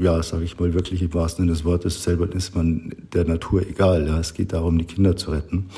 ja, 0.00 0.22
sage 0.22 0.44
ich 0.44 0.60
mal 0.60 0.74
wirklich 0.74 1.02
im 1.02 1.12
wahrsten 1.12 1.44
Sinne 1.44 1.56
des 1.56 1.64
Wortes, 1.64 2.04
selber 2.04 2.32
ist 2.32 2.54
man 2.54 2.92
der 3.12 3.24
Natur 3.24 3.62
egal. 3.68 4.06
Ja. 4.06 4.20
Es 4.20 4.34
geht 4.34 4.52
darum, 4.52 4.78
die 4.78 4.84
Kinder 4.84 5.16
zu 5.16 5.32
retten. 5.32 5.70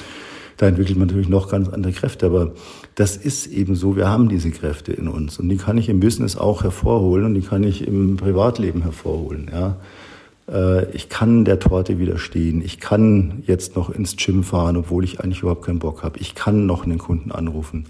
Da 0.57 0.67
entwickelt 0.69 0.99
man 0.99 1.09
natürlich 1.09 1.29
noch 1.29 1.49
ganz 1.49 1.69
andere 1.69 1.93
Kräfte, 1.93 2.27
aber 2.27 2.53
das 2.95 3.17
ist 3.17 3.47
eben 3.47 3.75
so, 3.75 3.97
wir 3.97 4.09
haben 4.09 4.29
diese 4.29 4.51
Kräfte 4.51 4.93
in 4.93 5.09
uns 5.09 5.39
und 5.39 5.49
die 5.49 5.57
kann 5.57 5.79
ich 5.79 5.89
im 5.89 6.01
Business 6.01 6.37
auch 6.37 6.63
hervorholen 6.63 7.27
und 7.27 7.35
die 7.35 7.43
kann 7.43 7.65
ich 7.65 7.87
im 7.87 8.17
Privatleben 8.17 8.83
hervorholen. 8.83 9.51
Ja. 9.53 9.77
Äh, 10.49 10.91
ich 10.93 11.09
kann 11.09 11.45
der 11.45 11.59
Torte 11.59 11.99
widerstehen. 11.99 12.63
Ich 12.63 12.81
kann 12.81 13.43
jetzt 13.47 13.77
noch 13.77 13.91
ins 13.91 14.17
Gym 14.17 14.45
fahren, 14.45 14.77
obwohl 14.77 15.05
ich 15.05 15.21
eigentlich 15.21 15.41
überhaupt 15.41 15.65
keinen 15.65 15.79
Bock 15.79 16.03
habe. 16.03 16.19
Ich 16.19 16.35
kann 16.35 16.67
noch 16.67 16.85
einen 16.85 16.99
Kunden 16.99 17.33
anrufen. 17.33 17.87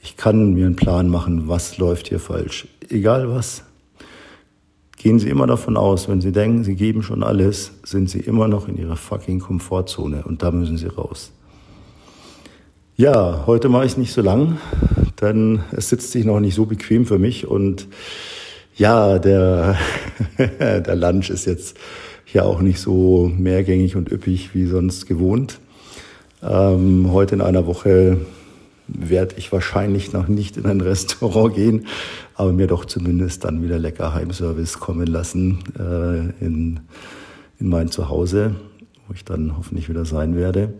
Ich 0.00 0.16
kann 0.16 0.54
mir 0.54 0.66
einen 0.66 0.76
Plan 0.76 1.08
machen, 1.08 1.48
was 1.48 1.78
läuft 1.78 2.08
hier 2.08 2.20
falsch. 2.20 2.68
Egal 2.88 3.30
was. 3.30 3.64
Gehen 4.96 5.18
Sie 5.18 5.28
immer 5.28 5.46
davon 5.46 5.76
aus, 5.76 6.08
wenn 6.08 6.20
Sie 6.20 6.32
denken, 6.32 6.64
Sie 6.64 6.74
geben 6.74 7.02
schon 7.02 7.22
alles, 7.22 7.72
sind 7.84 8.10
Sie 8.10 8.18
immer 8.18 8.48
noch 8.48 8.66
in 8.66 8.76
Ihrer 8.76 8.96
fucking 8.96 9.38
Komfortzone 9.38 10.24
und 10.24 10.42
da 10.42 10.50
müssen 10.50 10.76
Sie 10.76 10.88
raus. 10.88 11.32
Ja, 13.00 13.44
heute 13.46 13.68
mache 13.68 13.84
ich 13.84 13.92
es 13.92 13.96
nicht 13.96 14.12
so 14.12 14.22
lang, 14.22 14.58
denn 15.20 15.60
es 15.70 15.88
sitzt 15.88 16.10
sich 16.10 16.24
noch 16.24 16.40
nicht 16.40 16.56
so 16.56 16.66
bequem 16.66 17.06
für 17.06 17.20
mich 17.20 17.46
und 17.46 17.86
ja, 18.74 19.20
der, 19.20 19.78
der 20.58 20.96
Lunch 20.96 21.30
ist 21.30 21.46
jetzt 21.46 21.76
hier 22.24 22.44
auch 22.44 22.60
nicht 22.60 22.80
so 22.80 23.30
mehrgängig 23.38 23.94
und 23.94 24.10
üppig 24.10 24.52
wie 24.52 24.66
sonst 24.66 25.06
gewohnt. 25.06 25.60
Ähm, 26.42 27.12
heute 27.12 27.36
in 27.36 27.40
einer 27.40 27.68
Woche 27.68 28.18
werde 28.88 29.36
ich 29.38 29.52
wahrscheinlich 29.52 30.12
noch 30.12 30.26
nicht 30.26 30.56
in 30.56 30.66
ein 30.66 30.80
Restaurant 30.80 31.54
gehen, 31.54 31.86
aber 32.34 32.52
mir 32.52 32.66
doch 32.66 32.84
zumindest 32.84 33.44
dann 33.44 33.62
wieder 33.62 33.78
lecker 33.78 34.12
Heimservice 34.12 34.80
kommen 34.80 35.06
lassen 35.06 35.60
äh, 35.78 36.44
in, 36.44 36.80
in 37.60 37.68
mein 37.68 37.92
Zuhause, 37.92 38.56
wo 39.06 39.14
ich 39.14 39.24
dann 39.24 39.56
hoffentlich 39.56 39.88
wieder 39.88 40.04
sein 40.04 40.34
werde. 40.34 40.72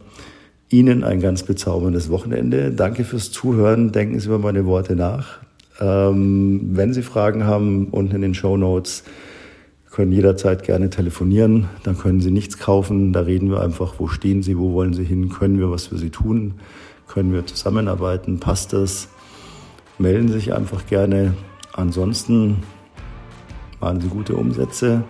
Ihnen 0.70 1.02
ein 1.02 1.20
ganz 1.20 1.42
bezauberndes 1.44 2.10
Wochenende. 2.10 2.70
Danke 2.72 3.04
fürs 3.04 3.32
Zuhören. 3.32 3.92
Denken 3.92 4.20
Sie 4.20 4.26
über 4.26 4.38
meine 4.38 4.66
Worte 4.66 4.96
nach. 4.96 5.38
Ähm, 5.80 6.70
wenn 6.72 6.92
Sie 6.92 7.02
Fragen 7.02 7.44
haben, 7.44 7.88
unten 7.88 8.16
in 8.16 8.22
den 8.22 8.34
Show 8.34 8.56
Notes 8.56 9.04
können 9.90 10.12
jederzeit 10.12 10.62
gerne 10.62 10.90
telefonieren. 10.90 11.68
Dann 11.84 11.96
können 11.96 12.20
Sie 12.20 12.30
nichts 12.30 12.58
kaufen. 12.58 13.12
Da 13.12 13.20
reden 13.20 13.50
wir 13.50 13.62
einfach, 13.62 13.94
wo 13.98 14.08
stehen 14.08 14.42
Sie, 14.42 14.58
wo 14.58 14.72
wollen 14.72 14.92
Sie 14.92 15.04
hin, 15.04 15.30
können 15.30 15.58
wir 15.58 15.70
was 15.70 15.86
für 15.86 15.96
Sie 15.96 16.10
tun, 16.10 16.54
können 17.06 17.32
wir 17.32 17.46
zusammenarbeiten, 17.46 18.38
passt 18.38 18.72
das? 18.72 19.08
Melden 19.98 20.28
Sie 20.28 20.34
sich 20.34 20.52
einfach 20.52 20.86
gerne. 20.86 21.34
Ansonsten 21.72 22.58
machen 23.80 24.00
Sie 24.00 24.08
gute 24.08 24.36
Umsätze. 24.36 25.02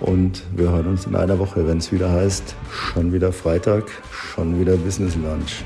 Und 0.00 0.42
wir 0.56 0.70
hören 0.70 0.86
uns 0.86 1.06
in 1.06 1.14
einer 1.14 1.38
Woche, 1.38 1.66
wenn 1.66 1.78
es 1.78 1.92
wieder 1.92 2.10
heißt, 2.10 2.54
schon 2.70 3.12
wieder 3.12 3.32
Freitag, 3.32 3.84
schon 4.10 4.58
wieder 4.58 4.76
Business 4.76 5.14
Lunch. 5.16 5.62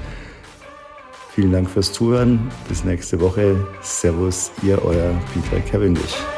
Vielen 1.35 1.53
Dank 1.53 1.70
fürs 1.70 1.92
Zuhören. 1.92 2.51
Bis 2.68 2.85
nächste 2.85 3.20
Woche. 3.20 3.57
Servus, 3.81 4.51
ihr 4.62 4.85
euer 4.85 5.14
Peter 5.33 5.61
Cavendish. 5.61 6.34